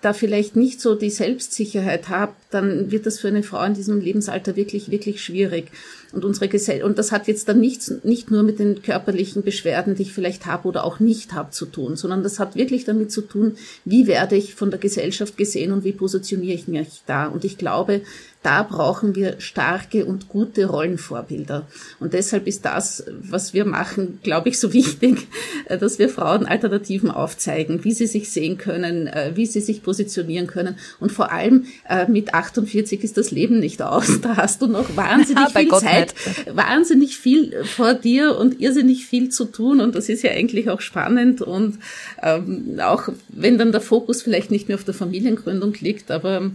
da 0.00 0.12
vielleicht 0.12 0.54
nicht 0.54 0.80
so 0.80 0.94
die 0.94 1.10
Selbstsicherheit 1.10 2.08
habe, 2.08 2.32
dann 2.50 2.90
wird 2.90 3.06
das 3.06 3.18
für 3.18 3.28
eine 3.28 3.42
Frau 3.42 3.62
in 3.64 3.74
diesem 3.74 4.00
Lebensalter 4.00 4.54
wirklich, 4.54 4.90
wirklich 4.90 5.22
schwierig. 5.22 5.70
Und 6.12 6.24
unsere 6.24 6.48
Gesell 6.48 6.82
und 6.82 6.98
das 6.98 7.12
hat 7.12 7.28
jetzt 7.28 7.48
dann 7.48 7.60
nichts, 7.60 7.92
nicht 8.02 8.30
nur 8.30 8.42
mit 8.42 8.58
den 8.58 8.82
körperlichen 8.82 9.42
Beschwerden, 9.42 9.94
die 9.94 10.02
ich 10.02 10.12
vielleicht 10.12 10.46
habe 10.46 10.66
oder 10.66 10.84
auch 10.84 11.00
nicht 11.00 11.34
habe, 11.34 11.50
zu 11.50 11.66
tun, 11.66 11.96
sondern 11.96 12.22
das 12.22 12.38
hat 12.38 12.56
wirklich 12.56 12.84
damit 12.84 13.12
zu 13.12 13.20
tun, 13.20 13.56
wie 13.84 14.06
werde 14.06 14.36
ich 14.36 14.54
von 14.54 14.70
der 14.70 14.80
Gesellschaft 14.80 15.36
gesehen 15.36 15.72
und 15.72 15.84
wie 15.84 15.92
positioniere 15.92 16.54
ich 16.54 16.66
mich 16.66 17.02
da. 17.06 17.26
Und 17.26 17.44
ich 17.44 17.58
glaube, 17.58 18.00
da 18.42 18.62
brauchen 18.62 19.16
wir 19.16 19.40
starke 19.40 20.04
und 20.06 20.28
gute 20.28 20.66
Rollenvorbilder. 20.66 21.66
Und 21.98 22.12
deshalb 22.12 22.46
ist 22.46 22.64
das, 22.64 23.04
was 23.20 23.52
wir 23.52 23.64
machen, 23.64 24.20
glaube 24.22 24.48
ich, 24.48 24.60
so 24.60 24.72
wichtig, 24.72 25.26
dass 25.68 25.98
wir 25.98 26.08
Frauen 26.08 26.46
Alternativen 26.46 27.10
aufzeigen, 27.10 27.84
wie 27.84 27.92
sie 27.92 28.06
sich 28.06 28.30
sehen 28.30 28.56
können, 28.56 29.08
äh, 29.08 29.32
wie 29.34 29.46
sie 29.46 29.60
sich 29.60 29.82
positionieren 29.82 30.46
können. 30.46 30.78
Und 31.00 31.10
vor 31.10 31.32
allem 31.32 31.66
äh, 31.88 32.08
mit 32.08 32.32
48 32.32 33.02
ist 33.02 33.16
das 33.16 33.30
Leben 33.32 33.58
nicht 33.58 33.82
aus. 33.82 34.20
Da 34.20 34.36
hast 34.36 34.62
du 34.62 34.66
noch 34.66 34.88
wahnsinnig 34.96 35.48
viel 35.48 35.68
Gott 35.68 35.82
Zeit, 35.82 35.97
nicht. 36.00 36.56
wahnsinnig 36.56 37.16
viel 37.16 37.64
vor 37.64 37.94
dir 37.94 38.36
und 38.38 38.60
irrsinnig 38.60 39.06
viel 39.06 39.28
zu 39.28 39.44
tun. 39.44 39.80
Und 39.80 39.94
das 39.94 40.08
ist 40.08 40.22
ja 40.22 40.30
eigentlich 40.30 40.70
auch 40.70 40.80
spannend. 40.80 41.42
Und 41.42 41.78
ähm, 42.22 42.78
auch 42.80 43.08
wenn 43.28 43.58
dann 43.58 43.72
der 43.72 43.80
Fokus 43.80 44.22
vielleicht 44.22 44.50
nicht 44.50 44.68
mehr 44.68 44.76
auf 44.76 44.84
der 44.84 44.94
Familiengründung 44.94 45.74
liegt, 45.80 46.10
aber 46.10 46.50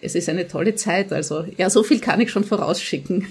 es 0.00 0.14
ist 0.14 0.28
eine 0.28 0.48
tolle 0.48 0.74
Zeit. 0.74 1.12
Also 1.12 1.44
ja, 1.56 1.70
so 1.70 1.82
viel 1.82 2.00
kann 2.00 2.20
ich 2.20 2.30
schon 2.30 2.44
vorausschicken. 2.44 3.26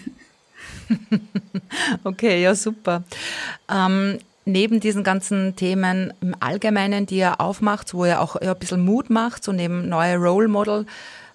okay, 2.04 2.42
ja, 2.42 2.56
super. 2.56 3.04
Ähm, 3.72 4.20
neben 4.46 4.80
diesen 4.80 5.04
ganzen 5.04 5.56
Themen 5.56 6.13
im 6.22 6.36
Allgemeinen, 6.39 7.06
die 7.06 7.18
ihr 7.18 7.39
aufmacht, 7.39 7.94
wo 7.94 8.06
ihr 8.06 8.20
auch 8.20 8.36
ein 8.36 8.58
bisschen 8.58 8.84
Mut 8.84 9.10
macht, 9.10 9.44
so 9.44 9.52
neben 9.52 9.88
neue 9.88 10.18
Role 10.18 10.48
Model 10.48 10.86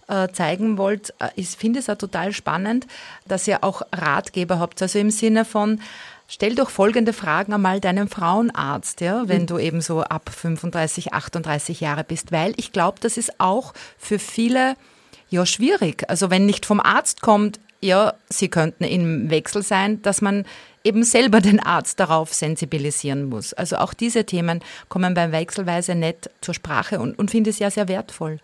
äh, 0.09 0.29
zeigen 0.33 0.79
wollt, 0.79 1.14
äh, 1.18 1.29
ich 1.37 1.49
finde 1.51 1.79
es 1.81 1.87
ja 1.87 1.94
total 1.94 2.33
spannend, 2.33 2.87
dass 3.27 3.47
ihr 3.47 3.62
auch 3.62 3.83
Ratgeber 3.92 4.59
habt. 4.59 4.81
Also 4.83 4.99
im 4.99 5.11
Sinne 5.11 5.44
von, 5.44 5.81
Stell 6.31 6.55
doch 6.55 6.68
folgende 6.68 7.14
Fragen 7.14 7.55
einmal 7.55 7.81
deinem 7.81 8.07
Frauenarzt, 8.07 9.01
ja, 9.01 9.27
wenn 9.29 9.42
mhm. 9.42 9.47
du 9.47 9.59
eben 9.59 9.81
so 9.81 10.03
ab 10.03 10.29
35, 10.29 11.14
38 11.14 11.81
Jahre 11.81 12.05
bist, 12.05 12.33
weil 12.33 12.53
ich 12.59 12.71
glaube, 12.71 12.99
das 13.01 13.16
ist 13.16 13.40
auch 13.40 13.73
für 13.97 14.18
viele 14.18 14.77
ja 15.31 15.47
schwierig. 15.47 16.05
Also 16.09 16.29
wenn 16.29 16.44
nicht 16.44 16.66
vom 16.66 16.81
Arzt 16.81 17.23
kommt, 17.23 17.59
ja, 17.81 18.12
sie 18.29 18.49
könnten 18.49 18.85
im 18.85 19.31
Wechsel 19.31 19.62
sein, 19.62 20.03
dass 20.03 20.21
man 20.21 20.44
eben 20.85 21.03
selber 21.03 21.40
den 21.40 21.61
Arzt 21.61 21.99
darauf 21.99 22.35
sensibilisieren 22.35 23.25
muss. 23.25 23.55
Also 23.55 23.77
auch 23.77 23.94
diese 23.94 24.25
Themen 24.25 24.61
kommen 24.90 25.14
beim 25.14 25.33
Wechselweise 25.33 25.94
nicht 25.94 26.29
zur 26.42 26.53
Sprache 26.53 27.01
und, 27.01 27.18
und 27.18 27.31
finde 27.31 27.49
es 27.49 27.59
ja 27.59 27.71
sehr 27.71 27.88
wertvoll. 27.88 28.38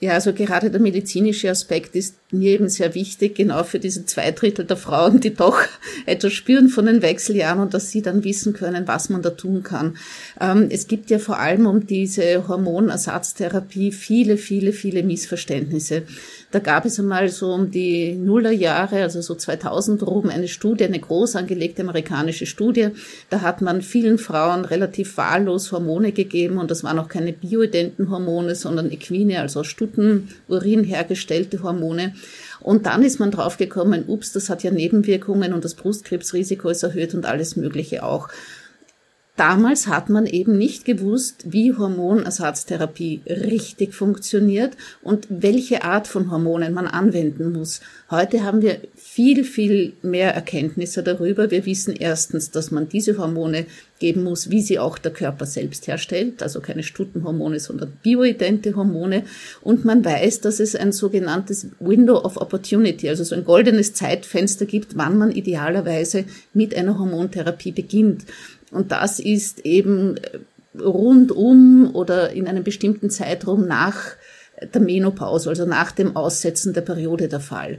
Ja, 0.00 0.12
also 0.12 0.32
gerade 0.32 0.70
der 0.70 0.80
medizinische 0.80 1.50
Aspekt 1.50 1.96
ist 1.96 2.17
mir 2.30 2.50
eben 2.50 2.68
sehr 2.68 2.94
wichtig, 2.94 3.36
genau 3.36 3.64
für 3.64 3.78
diese 3.78 4.04
zwei 4.04 4.30
Drittel 4.32 4.66
der 4.66 4.76
Frauen, 4.76 5.20
die 5.20 5.32
doch 5.34 5.58
etwas 6.06 6.32
spüren 6.34 6.68
von 6.68 6.84
den 6.84 7.00
Wechseljahren 7.00 7.60
und 7.60 7.72
dass 7.72 7.90
sie 7.90 8.02
dann 8.02 8.22
wissen 8.22 8.52
können, 8.52 8.86
was 8.86 9.08
man 9.08 9.22
da 9.22 9.30
tun 9.30 9.62
kann. 9.62 9.96
Ähm, 10.40 10.66
es 10.70 10.88
gibt 10.88 11.10
ja 11.10 11.18
vor 11.18 11.38
allem 11.38 11.66
um 11.66 11.86
diese 11.86 12.46
Hormonersatztherapie 12.46 13.92
viele, 13.92 14.36
viele, 14.36 14.72
viele 14.72 15.02
Missverständnisse. 15.02 16.02
Da 16.50 16.60
gab 16.60 16.86
es 16.86 16.98
einmal 16.98 17.28
so 17.28 17.52
um 17.52 17.70
die 17.70 18.14
Nullerjahre, 18.14 19.02
also 19.02 19.20
so 19.20 19.34
2000 19.34 20.02
rum, 20.06 20.28
eine 20.28 20.48
Studie, 20.48 20.84
eine 20.84 20.98
groß 20.98 21.36
angelegte 21.36 21.82
amerikanische 21.82 22.46
Studie. 22.46 22.88
Da 23.28 23.42
hat 23.42 23.60
man 23.60 23.82
vielen 23.82 24.18
Frauen 24.18 24.64
relativ 24.64 25.16
wahllos 25.18 25.72
Hormone 25.72 26.12
gegeben 26.12 26.58
und 26.58 26.70
das 26.70 26.84
waren 26.84 26.98
auch 26.98 27.08
keine 27.08 27.32
bioidenten 27.32 28.10
Hormone, 28.10 28.54
sondern 28.54 28.90
Equine, 28.90 29.40
also 29.40 29.60
aus 29.60 29.66
Stuten, 29.66 30.28
Urin 30.48 30.84
hergestellte 30.84 31.62
Hormone. 31.62 32.14
Und 32.60 32.86
dann 32.86 33.02
ist 33.02 33.20
man 33.20 33.30
draufgekommen, 33.30 34.04
ups, 34.08 34.32
das 34.32 34.50
hat 34.50 34.62
ja 34.62 34.70
Nebenwirkungen 34.70 35.52
und 35.52 35.64
das 35.64 35.74
Brustkrebsrisiko 35.74 36.68
ist 36.68 36.82
erhöht 36.82 37.14
und 37.14 37.24
alles 37.24 37.56
Mögliche 37.56 38.02
auch. 38.02 38.28
Damals 39.38 39.86
hat 39.86 40.10
man 40.10 40.26
eben 40.26 40.58
nicht 40.58 40.84
gewusst, 40.84 41.44
wie 41.46 41.72
Hormonersatztherapie 41.72 43.20
richtig 43.24 43.94
funktioniert 43.94 44.76
und 45.00 45.28
welche 45.30 45.84
Art 45.84 46.08
von 46.08 46.32
Hormonen 46.32 46.74
man 46.74 46.88
anwenden 46.88 47.52
muss. 47.52 47.80
Heute 48.10 48.42
haben 48.42 48.62
wir 48.62 48.80
viel, 48.96 49.44
viel 49.44 49.92
mehr 50.02 50.34
Erkenntnisse 50.34 51.04
darüber. 51.04 51.52
Wir 51.52 51.64
wissen 51.66 51.94
erstens, 51.94 52.50
dass 52.50 52.72
man 52.72 52.88
diese 52.88 53.16
Hormone 53.16 53.66
geben 54.00 54.24
muss, 54.24 54.50
wie 54.50 54.60
sie 54.60 54.78
auch 54.78 54.98
der 54.98 55.12
Körper 55.12 55.46
selbst 55.46 55.86
herstellt, 55.86 56.42
also 56.42 56.60
keine 56.60 56.82
Stutenhormone, 56.82 57.60
sondern 57.60 57.92
bioidente 58.02 58.74
Hormone. 58.74 59.24
Und 59.60 59.84
man 59.84 60.04
weiß, 60.04 60.40
dass 60.40 60.58
es 60.58 60.74
ein 60.74 60.92
sogenanntes 60.92 61.68
Window 61.78 62.16
of 62.16 62.36
Opportunity, 62.36 63.08
also 63.08 63.22
so 63.22 63.36
ein 63.36 63.44
goldenes 63.44 63.94
Zeitfenster 63.94 64.66
gibt, 64.66 64.96
wann 64.96 65.16
man 65.16 65.30
idealerweise 65.30 66.24
mit 66.54 66.74
einer 66.74 66.98
Hormontherapie 66.98 67.72
beginnt. 67.72 68.24
Und 68.70 68.92
das 68.92 69.18
ist 69.18 69.60
eben 69.64 70.16
äh, 70.16 70.38
rundum 70.80 71.90
oder 71.94 72.30
in 72.30 72.46
einem 72.46 72.64
bestimmten 72.64 73.10
Zeitraum 73.10 73.66
nach 73.66 74.16
der 74.74 74.80
Menopause, 74.80 75.50
also 75.50 75.66
nach 75.66 75.92
dem 75.92 76.16
Aussetzen 76.16 76.72
der 76.72 76.80
Periode 76.82 77.28
der 77.28 77.40
Fall. 77.40 77.78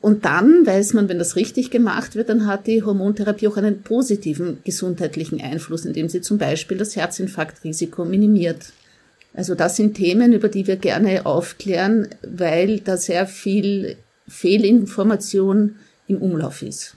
Und 0.00 0.24
dann 0.24 0.64
weiß 0.64 0.92
man, 0.92 1.08
wenn 1.08 1.18
das 1.18 1.34
richtig 1.34 1.70
gemacht 1.70 2.14
wird, 2.14 2.28
dann 2.28 2.46
hat 2.46 2.66
die 2.66 2.84
Hormontherapie 2.84 3.48
auch 3.48 3.56
einen 3.56 3.82
positiven 3.82 4.58
gesundheitlichen 4.62 5.40
Einfluss, 5.40 5.84
indem 5.84 6.08
sie 6.08 6.20
zum 6.20 6.38
Beispiel 6.38 6.78
das 6.78 6.94
Herzinfarktrisiko 6.94 8.04
minimiert. 8.04 8.72
Also 9.34 9.54
das 9.54 9.76
sind 9.76 9.94
Themen, 9.94 10.32
über 10.32 10.48
die 10.48 10.66
wir 10.66 10.76
gerne 10.76 11.26
aufklären, 11.26 12.08
weil 12.22 12.78
da 12.80 12.96
sehr 12.96 13.26
viel 13.26 13.96
Fehlinformation 14.28 15.76
im 16.06 16.18
Umlauf 16.18 16.62
ist 16.62 16.96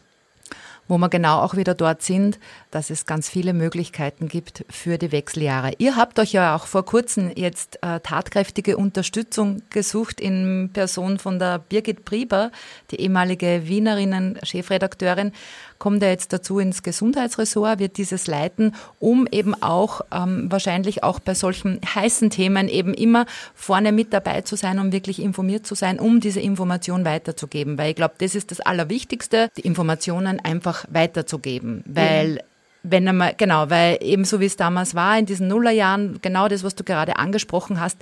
wo 0.88 0.98
wir 0.98 1.10
genau 1.10 1.40
auch 1.40 1.56
wieder 1.56 1.74
dort 1.74 2.02
sind, 2.02 2.40
dass 2.72 2.90
es 2.90 3.06
ganz 3.06 3.30
viele 3.30 3.54
Möglichkeiten 3.54 4.28
gibt 4.28 4.66
für 4.70 4.98
die 4.98 5.12
Wechseljahre. 5.12 5.74
Ihr 5.78 5.96
habt 5.96 6.20
euch 6.20 6.34
ja 6.34 6.56
auch 6.56 6.66
vor 6.66 6.86
kurzem 6.86 7.32
jetzt 7.36 7.80
äh, 7.82 8.00
tatkräftige 8.00 8.78
Unterstützung 8.78 9.62
gesucht 9.70 10.20
in 10.22 10.70
Person 10.74 11.20
von 11.20 11.40
der 11.40 11.60
Birgit 11.60 12.06
Prieber, 12.06 12.52
die 12.92 13.00
ehemalige 13.00 13.64
Wienerinnen-Chefredakteurin 13.66 15.32
kommt 15.78 16.04
er 16.04 16.10
jetzt 16.10 16.34
dazu 16.34 16.60
ins 16.60 16.84
Gesundheitsressort, 16.84 17.80
wird 17.80 17.98
dieses 17.98 18.28
leiten, 18.28 18.76
um 19.00 19.28
eben 19.32 19.54
auch 19.62 20.02
ähm, 20.12 20.52
wahrscheinlich 20.52 21.04
auch 21.04 21.20
bei 21.20 21.34
solchen 21.34 21.80
heißen 21.84 22.30
Themen 22.30 22.70
eben 22.70 22.94
immer 22.94 23.26
vorne 23.54 23.92
mit 23.92 24.14
dabei 24.14 24.42
zu 24.42 24.56
sein, 24.56 24.80
um 24.80 24.92
wirklich 24.92 25.22
informiert 25.22 25.68
zu 25.68 25.76
sein, 25.76 26.00
um 26.00 26.20
diese 26.20 26.40
Information 26.40 27.06
weiterzugeben. 27.06 27.78
Weil 27.78 27.90
ich 27.92 27.96
glaube, 27.96 28.16
das 28.18 28.36
ist 28.36 28.52
das 28.52 28.62
Allerwichtigste, 28.62 29.50
die 29.58 29.62
Informationen 29.62 30.40
einfach 30.40 30.75
weiterzugeben. 30.90 31.84
Weil 31.86 32.34
mhm 32.34 32.40
wenn 32.88 33.08
einmal, 33.08 33.34
genau, 33.36 33.70
weil 33.70 33.98
eben 34.02 34.26
so 34.26 34.40
wie 34.40 34.46
es 34.46 34.58
damals 34.58 34.96
war 34.96 35.18
in 35.18 35.26
diesen 35.26 35.48
Nullerjahren, 35.48 36.20
genau 36.22 36.48
das, 36.48 36.64
was 36.64 36.76
du 36.76 36.84
gerade 36.84 37.18
angesprochen 37.18 37.80
hast, 37.80 37.98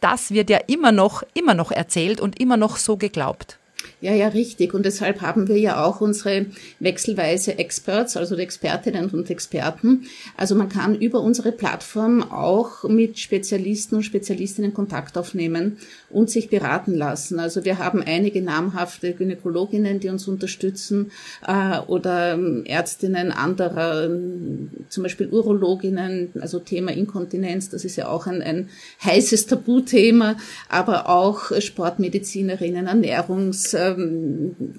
das 0.00 0.30
wird 0.30 0.50
ja 0.50 0.58
immer 0.66 0.90
noch, 0.90 1.22
immer 1.34 1.54
noch 1.54 1.70
erzählt 1.70 2.20
und 2.20 2.40
immer 2.40 2.56
noch 2.56 2.76
so 2.76 2.96
geglaubt. 2.96 3.58
Ja, 4.02 4.12
ja, 4.14 4.26
richtig. 4.26 4.74
Und 4.74 4.84
deshalb 4.84 5.20
haben 5.20 5.46
wir 5.46 5.56
ja 5.58 5.84
auch 5.84 6.00
unsere 6.00 6.46
wechselweise 6.80 7.56
Experts, 7.60 8.16
also 8.16 8.34
Expertinnen 8.34 9.08
und 9.10 9.30
Experten. 9.30 10.06
Also 10.36 10.56
man 10.56 10.68
kann 10.68 10.96
über 10.96 11.20
unsere 11.20 11.52
Plattform 11.52 12.20
auch 12.24 12.82
mit 12.82 13.20
Spezialisten 13.20 13.94
und 13.94 14.02
Spezialistinnen 14.02 14.74
Kontakt 14.74 15.16
aufnehmen 15.16 15.76
und 16.10 16.30
sich 16.30 16.50
beraten 16.50 16.96
lassen. 16.96 17.38
Also 17.38 17.64
wir 17.64 17.78
haben 17.78 18.02
einige 18.02 18.42
namhafte 18.42 19.12
Gynäkologinnen, 19.12 20.00
die 20.00 20.08
uns 20.08 20.26
unterstützen 20.26 21.12
äh, 21.46 21.78
oder 21.86 22.32
ähm, 22.32 22.64
Ärztinnen 22.64 23.30
anderer, 23.30 24.06
ähm, 24.06 24.70
zum 24.88 25.04
Beispiel 25.04 25.28
Urologinnen, 25.28 26.30
also 26.40 26.58
Thema 26.58 26.90
Inkontinenz, 26.90 27.70
das 27.70 27.84
ist 27.84 27.94
ja 27.94 28.08
auch 28.08 28.26
ein, 28.26 28.42
ein 28.42 28.68
heißes 29.04 29.46
Tabuthema, 29.46 30.34
aber 30.68 31.08
auch 31.08 31.52
Sportmedizinerinnen, 31.60 32.88
Ernährungs 32.88 33.76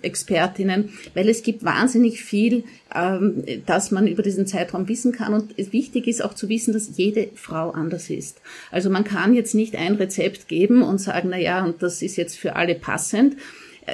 Expertinnen, 0.02 0.90
weil 1.14 1.30
es 1.30 1.44
gibt 1.44 1.64
wahnsinnig 1.64 2.24
viel, 2.24 2.64
ähm, 2.94 3.44
dass 3.66 3.92
man 3.92 4.08
über 4.08 4.24
diesen 4.24 4.48
Zeitraum 4.48 4.88
wissen 4.88 5.12
kann. 5.12 5.34
Und 5.34 5.56
wichtig 5.72 6.08
ist 6.08 6.24
auch 6.24 6.34
zu 6.34 6.50
wissen, 6.50 6.74
dass 6.74 6.98
jede 6.98 7.30
Frau 7.36 7.72
anders 7.72 8.10
ist. 8.10 8.42
Also 8.72 8.90
man 8.90 9.04
kann 9.04 9.34
jetzt 9.34 9.56
nicht 9.56 9.76
ein 9.76 9.96
Rezept 9.96 10.48
geben 10.48 10.84
und 10.84 11.00
sagen, 11.00 11.30
na 11.32 11.38
ja, 11.38 11.64
und 11.64 11.82
das 11.84 12.02
ist 12.02 12.16
jetzt 12.16 12.38
für 12.38 12.56
alle 12.56 12.76
passend, 12.76 13.36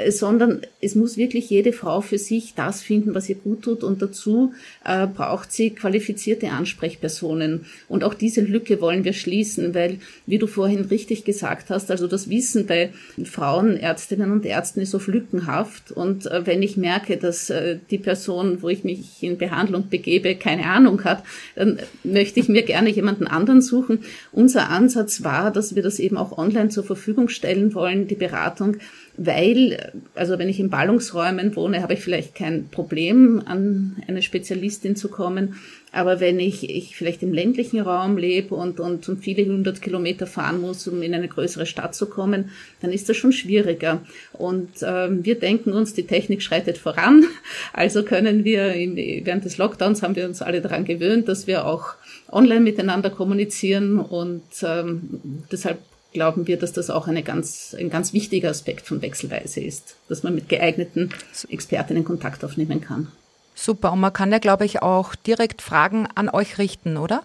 sondern 0.09 0.61
es 0.81 0.95
muss 0.95 1.17
wirklich 1.17 1.49
jede 1.49 1.73
Frau 1.73 2.01
für 2.01 2.17
sich 2.17 2.53
das 2.55 2.81
finden, 2.81 3.15
was 3.15 3.27
ihr 3.29 3.35
gut 3.35 3.63
tut 3.63 3.83
und 3.83 4.01
dazu 4.01 4.53
äh, 4.85 5.07
braucht 5.07 5.51
sie 5.51 5.71
qualifizierte 5.71 6.49
Ansprechpersonen. 6.51 7.65
Und 7.87 8.03
auch 8.03 8.13
diese 8.13 8.41
Lücke 8.41 8.81
wollen 8.81 9.03
wir 9.03 9.13
schließen, 9.13 9.73
weil, 9.73 9.97
wie 10.25 10.37
du 10.37 10.47
vorhin 10.47 10.85
richtig 10.85 11.25
gesagt 11.25 11.69
hast, 11.69 11.89
also 11.89 12.07
das 12.07 12.29
Wissen 12.29 12.67
bei 12.67 12.91
Frauen, 13.23 13.77
Ärztinnen 13.77 14.31
und 14.31 14.45
Ärzten 14.45 14.81
ist 14.81 14.93
oft 14.93 15.07
lückenhaft 15.07 15.91
und 15.91 16.27
äh, 16.27 16.45
wenn 16.45 16.61
ich 16.61 16.77
merke, 16.77 17.17
dass 17.17 17.49
äh, 17.49 17.77
die 17.89 17.97
Person, 17.97 18.61
wo 18.61 18.69
ich 18.69 18.83
mich 18.83 19.23
in 19.23 19.37
Behandlung 19.37 19.89
begebe, 19.89 20.35
keine 20.35 20.65
Ahnung 20.65 21.03
hat, 21.03 21.23
dann 21.55 21.79
möchte 22.03 22.39
ich 22.39 22.47
mir 22.47 22.63
gerne 22.63 22.89
jemanden 22.89 23.27
anderen 23.27 23.61
suchen. 23.61 23.99
Unser 24.31 24.69
Ansatz 24.69 25.23
war, 25.23 25.51
dass 25.51 25.75
wir 25.75 25.83
das 25.83 25.99
eben 25.99 26.17
auch 26.17 26.37
online 26.37 26.69
zur 26.69 26.83
Verfügung 26.83 27.29
stellen 27.29 27.73
wollen, 27.73 28.07
die 28.07 28.15
Beratung, 28.15 28.77
weil, 29.21 29.91
also 30.15 30.39
wenn 30.39 30.47
ich 30.47 30.61
in 30.61 30.69
Ballungsräumen 30.69 31.53
wohne, 31.57 31.81
habe 31.81 31.93
ich 31.93 31.99
vielleicht 31.99 32.35
kein 32.35 32.69
Problem, 32.69 33.43
an 33.45 33.97
eine 34.07 34.21
Spezialistin 34.21 34.95
zu 34.95 35.09
kommen. 35.09 35.55
Aber 35.91 36.21
wenn 36.21 36.39
ich, 36.39 36.69
ich 36.69 36.95
vielleicht 36.95 37.21
im 37.21 37.33
ländlichen 37.33 37.81
Raum 37.81 38.17
lebe 38.17 38.55
und, 38.55 38.79
und, 38.79 39.09
und 39.09 39.21
viele 39.21 39.43
hundert 39.51 39.81
Kilometer 39.81 40.25
fahren 40.25 40.61
muss, 40.61 40.87
um 40.87 41.01
in 41.01 41.13
eine 41.13 41.27
größere 41.27 41.65
Stadt 41.65 41.95
zu 41.95 42.05
kommen, 42.05 42.51
dann 42.81 42.93
ist 42.93 43.09
das 43.09 43.17
schon 43.17 43.33
schwieriger. 43.33 44.01
Und 44.31 44.69
ähm, 44.83 45.25
wir 45.25 45.37
denken 45.37 45.73
uns, 45.73 45.93
die 45.93 46.07
Technik 46.07 46.41
schreitet 46.41 46.77
voran. 46.77 47.25
Also 47.73 48.03
können 48.03 48.43
wir, 48.43 48.73
in, 48.73 48.95
während 49.25 49.45
des 49.45 49.57
Lockdowns 49.57 50.01
haben 50.01 50.15
wir 50.15 50.25
uns 50.25 50.41
alle 50.41 50.61
daran 50.61 50.85
gewöhnt, 50.85 51.27
dass 51.27 51.47
wir 51.47 51.65
auch 51.65 51.95
online 52.31 52.61
miteinander 52.61 53.09
kommunizieren 53.09 53.99
und 53.99 54.43
ähm, 54.63 55.21
deshalb 55.51 55.79
glauben 56.13 56.47
wir, 56.47 56.57
dass 56.57 56.73
das 56.73 56.89
auch 56.89 57.07
eine 57.07 57.23
ganz, 57.23 57.75
ein 57.77 57.89
ganz 57.89 58.13
wichtiger 58.13 58.49
Aspekt 58.49 58.87
von 58.87 59.01
Wechselweise 59.01 59.59
ist, 59.59 59.95
dass 60.07 60.23
man 60.23 60.35
mit 60.35 60.49
geeigneten 60.49 61.09
Expertinnen 61.49 62.03
Kontakt 62.03 62.43
aufnehmen 62.43 62.81
kann. 62.81 63.11
Super. 63.55 63.91
Und 63.93 63.99
man 63.99 64.13
kann 64.13 64.31
ja, 64.31 64.39
glaube 64.39 64.65
ich, 64.65 64.81
auch 64.81 65.15
direkt 65.15 65.61
Fragen 65.61 66.07
an 66.15 66.29
euch 66.29 66.57
richten, 66.57 66.97
oder? 66.97 67.23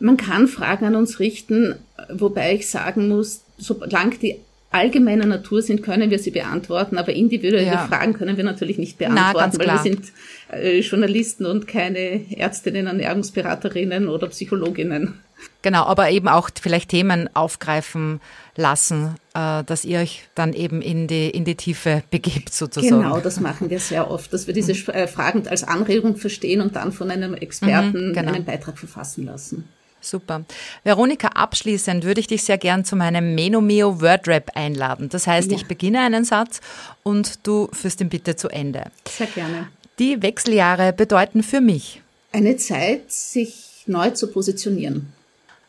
Man 0.00 0.16
kann 0.16 0.48
Fragen 0.48 0.86
an 0.86 0.96
uns 0.96 1.20
richten, 1.20 1.76
wobei 2.10 2.54
ich 2.54 2.68
sagen 2.68 3.08
muss, 3.08 3.42
solange 3.58 4.16
die 4.16 4.40
allgemeiner 4.72 5.26
Natur 5.26 5.62
sind, 5.62 5.82
können 5.82 6.10
wir 6.10 6.18
sie 6.18 6.30
beantworten, 6.30 6.96
aber 6.96 7.12
individuelle 7.12 7.66
ja. 7.66 7.86
Fragen 7.86 8.14
können 8.14 8.36
wir 8.36 8.44
natürlich 8.44 8.78
nicht 8.78 8.98
beantworten, 8.98 9.56
Na, 9.58 9.58
weil 9.58 9.66
wir 9.66 9.82
sind 9.82 10.12
äh, 10.50 10.80
Journalisten 10.80 11.44
und 11.44 11.68
keine 11.68 12.34
Ärztinnen, 12.34 12.86
Ernährungsberaterinnen 12.86 14.08
oder 14.08 14.28
Psychologinnen. 14.28 15.20
Genau, 15.62 15.84
aber 15.84 16.10
eben 16.10 16.28
auch 16.28 16.50
vielleicht 16.60 16.90
Themen 16.90 17.30
aufgreifen 17.34 18.20
lassen, 18.56 19.16
äh, 19.34 19.62
dass 19.64 19.84
ihr 19.84 20.00
euch 20.00 20.24
dann 20.34 20.52
eben 20.52 20.82
in 20.82 21.06
die, 21.06 21.30
in 21.30 21.44
die 21.44 21.54
Tiefe 21.54 22.02
begebt 22.10 22.52
sozusagen. 22.52 23.02
Genau, 23.02 23.20
das 23.20 23.40
machen 23.40 23.70
wir 23.70 23.78
sehr 23.78 24.10
oft, 24.10 24.32
dass 24.32 24.46
wir 24.46 24.54
diese 24.54 24.72
äh, 24.92 25.06
Fragen 25.06 25.46
als 25.48 25.64
Anregung 25.64 26.16
verstehen 26.16 26.60
und 26.60 26.76
dann 26.76 26.92
von 26.92 27.10
einem 27.10 27.34
Experten 27.34 28.08
mhm, 28.08 28.12
genau. 28.12 28.32
einen 28.32 28.44
Beitrag 28.44 28.78
verfassen 28.78 29.24
lassen. 29.24 29.68
Super. 30.00 30.44
Veronika, 30.82 31.28
abschließend 31.28 32.02
würde 32.02 32.18
ich 32.18 32.26
dich 32.26 32.42
sehr 32.42 32.58
gern 32.58 32.84
zu 32.84 32.96
meinem 32.96 33.36
Menomeo 33.36 34.00
Wordrap 34.00 34.50
einladen. 34.56 35.08
Das 35.10 35.28
heißt, 35.28 35.52
ja. 35.52 35.56
ich 35.56 35.66
beginne 35.68 36.00
einen 36.00 36.24
Satz 36.24 36.60
und 37.04 37.46
du 37.46 37.68
führst 37.72 38.00
ihn 38.00 38.08
bitte 38.08 38.34
zu 38.34 38.48
Ende. 38.48 38.86
Sehr 39.08 39.28
gerne. 39.28 39.68
Die 40.00 40.20
Wechseljahre 40.20 40.92
bedeuten 40.92 41.44
für 41.44 41.60
mich 41.60 42.02
eine 42.32 42.56
Zeit, 42.56 43.12
sich 43.12 43.84
neu 43.86 44.10
zu 44.10 44.26
positionieren. 44.28 45.12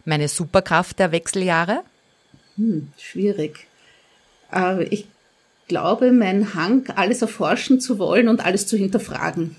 Meine 0.06 0.28
Superkraft 0.28 1.00
der 1.00 1.12
Wechseljahre? 1.12 1.84
Hm, 2.58 2.90
schwierig. 2.98 3.68
Äh, 4.52 4.84
ich 4.86 5.08
glaube, 5.68 6.12
mein 6.12 6.54
Hang, 6.54 6.90
alles 6.96 7.22
erforschen 7.22 7.80
zu 7.80 8.00
wollen 8.00 8.28
und 8.28 8.46
alles 8.46 8.68
zu 8.68 8.78
hinterfragen. 8.78 9.56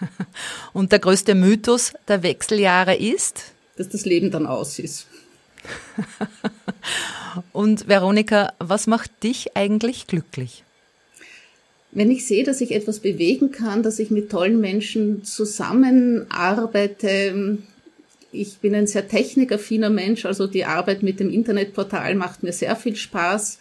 und 0.72 0.92
der 0.92 0.98
größte 0.98 1.34
Mythos 1.34 1.92
der 2.08 2.22
Wechseljahre 2.22 2.96
ist? 2.96 3.52
Dass 3.76 3.88
das 3.88 4.04
Leben 4.04 4.30
dann 4.30 4.46
aus 4.46 4.78
ist. 4.78 5.06
und 7.52 7.88
Veronika, 7.88 8.52
was 8.58 8.86
macht 8.86 9.22
dich 9.22 9.56
eigentlich 9.56 10.06
glücklich? 10.06 10.64
Wenn 11.92 12.10
ich 12.10 12.26
sehe, 12.26 12.42
dass 12.42 12.62
ich 12.62 12.74
etwas 12.74 13.00
bewegen 13.00 13.52
kann, 13.52 13.82
dass 13.82 13.98
ich 13.98 14.10
mit 14.10 14.30
tollen 14.30 14.60
Menschen 14.60 15.24
zusammenarbeite, 15.24 17.58
ich 18.32 18.58
bin 18.58 18.74
ein 18.74 18.86
sehr 18.86 19.06
technikaffiner 19.08 19.90
Mensch, 19.90 20.24
also 20.24 20.46
die 20.46 20.64
Arbeit 20.64 21.02
mit 21.02 21.20
dem 21.20 21.30
Internetportal 21.30 22.14
macht 22.14 22.42
mir 22.42 22.52
sehr 22.52 22.74
viel 22.76 22.96
Spaß. 22.96 23.58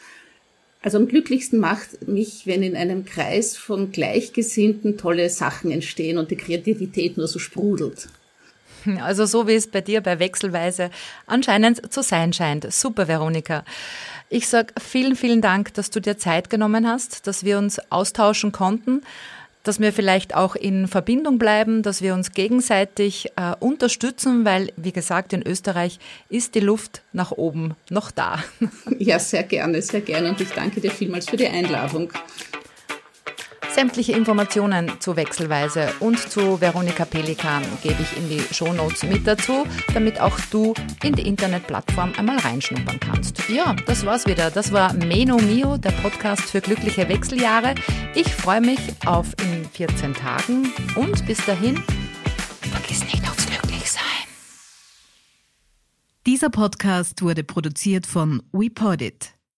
Also 0.81 0.97
am 0.97 1.07
glücklichsten 1.07 1.60
macht 1.60 2.07
mich, 2.07 2.47
wenn 2.47 2.63
in 2.63 2.75
einem 2.75 3.05
Kreis 3.05 3.55
von 3.55 3.91
Gleichgesinnten 3.91 4.97
tolle 4.97 5.29
Sachen 5.29 5.69
entstehen 5.69 6.17
und 6.17 6.31
die 6.31 6.38
Kreativität 6.38 7.17
nur 7.17 7.27
so 7.27 7.38
sprudelt. 7.38 8.07
Also 8.99 9.27
so 9.27 9.47
wie 9.47 9.53
es 9.53 9.67
bei 9.67 9.81
dir 9.81 10.01
bei 10.01 10.17
Wechselweise 10.17 10.89
anscheinend 11.27 11.93
zu 11.93 12.01
sein 12.01 12.34
scheint. 12.34 12.73
Super, 12.73 13.07
Veronika. 13.07 13.63
Ich 14.29 14.47
sag 14.47 14.73
vielen, 14.81 15.15
vielen 15.15 15.41
Dank, 15.41 15.75
dass 15.75 15.91
du 15.91 15.99
dir 15.99 16.17
Zeit 16.17 16.49
genommen 16.49 16.88
hast, 16.88 17.27
dass 17.27 17.43
wir 17.43 17.60
uns 17.60 17.79
austauschen 17.91 18.51
konnten 18.51 19.03
dass 19.63 19.80
wir 19.80 19.93
vielleicht 19.93 20.36
auch 20.36 20.56
in 20.56 20.88
Verbindung 20.88 21.38
bleiben, 21.38 21.84
dass 21.84 22.02
wir 22.02 22.13
uns 22.13 22.32
gegenseitig 22.32 23.32
äh, 23.36 23.54
unterstützen, 23.60 24.45
weil, 24.45 24.71
wie 24.76 24.91
gesagt, 24.91 25.34
in 25.34 25.45
Österreich 25.45 26.00
ist 26.30 26.56
die 26.56 26.60
Luft 26.60 27.02
nach 27.13 27.32
oben 27.32 27.76
noch 27.89 28.12
da. 28.12 28.43
Ja, 29.00 29.19
sehr 29.19 29.43
gerne, 29.43 29.82
sehr 29.82 30.02
gerne 30.02 30.30
und 30.30 30.41
ich 30.41 30.50
danke 30.50 30.80
dir 30.80 30.91
vielmals 30.91 31.30
für 31.30 31.38
die 31.38 31.47
Einladung. 31.47 32.12
Sämtliche 33.73 34.12
Informationen 34.12 34.99
zu 34.99 35.15
Wechselweise 35.15 35.93
und 36.01 36.19
zu 36.19 36.60
Veronika 36.60 37.05
Pelikan 37.05 37.63
gebe 37.81 38.01
ich 38.01 38.17
in 38.17 38.27
die 38.29 38.53
Shownotes 38.53 39.03
mit 39.03 39.25
dazu, 39.25 39.65
damit 39.93 40.19
auch 40.19 40.38
du 40.51 40.73
in 41.03 41.13
die 41.13 41.25
Internetplattform 41.25 42.12
einmal 42.17 42.38
reinschnuppern 42.38 42.99
kannst. 42.99 43.47
Ja, 43.49 43.73
das 43.86 44.05
war's 44.05 44.27
wieder. 44.27 44.51
Das 44.51 44.73
war 44.73 44.91
Meno 44.93 45.38
Mio, 45.38 45.77
der 45.77 45.91
Podcast 45.91 46.41
für 46.41 46.60
glückliche 46.60 47.07
Wechseljahre. 47.07 47.75
Ich 48.13 48.36
freue 48.36 48.62
mich 48.62 48.79
auf 49.05 49.27
in 49.41 49.65
14 49.65 50.15
Tagen 50.15 50.73
und 50.95 51.25
bis 51.25 51.43
dahin, 51.45 51.81
vergiss 52.73 53.05
nicht 53.05 53.23
aufs 53.29 53.45
Glücklichsein. 53.47 54.01
Dieser 56.27 56.49
Podcast 56.49 57.21
wurde 57.21 57.45
produziert 57.45 58.05
von 58.05 58.43
WePodit. 58.51 59.34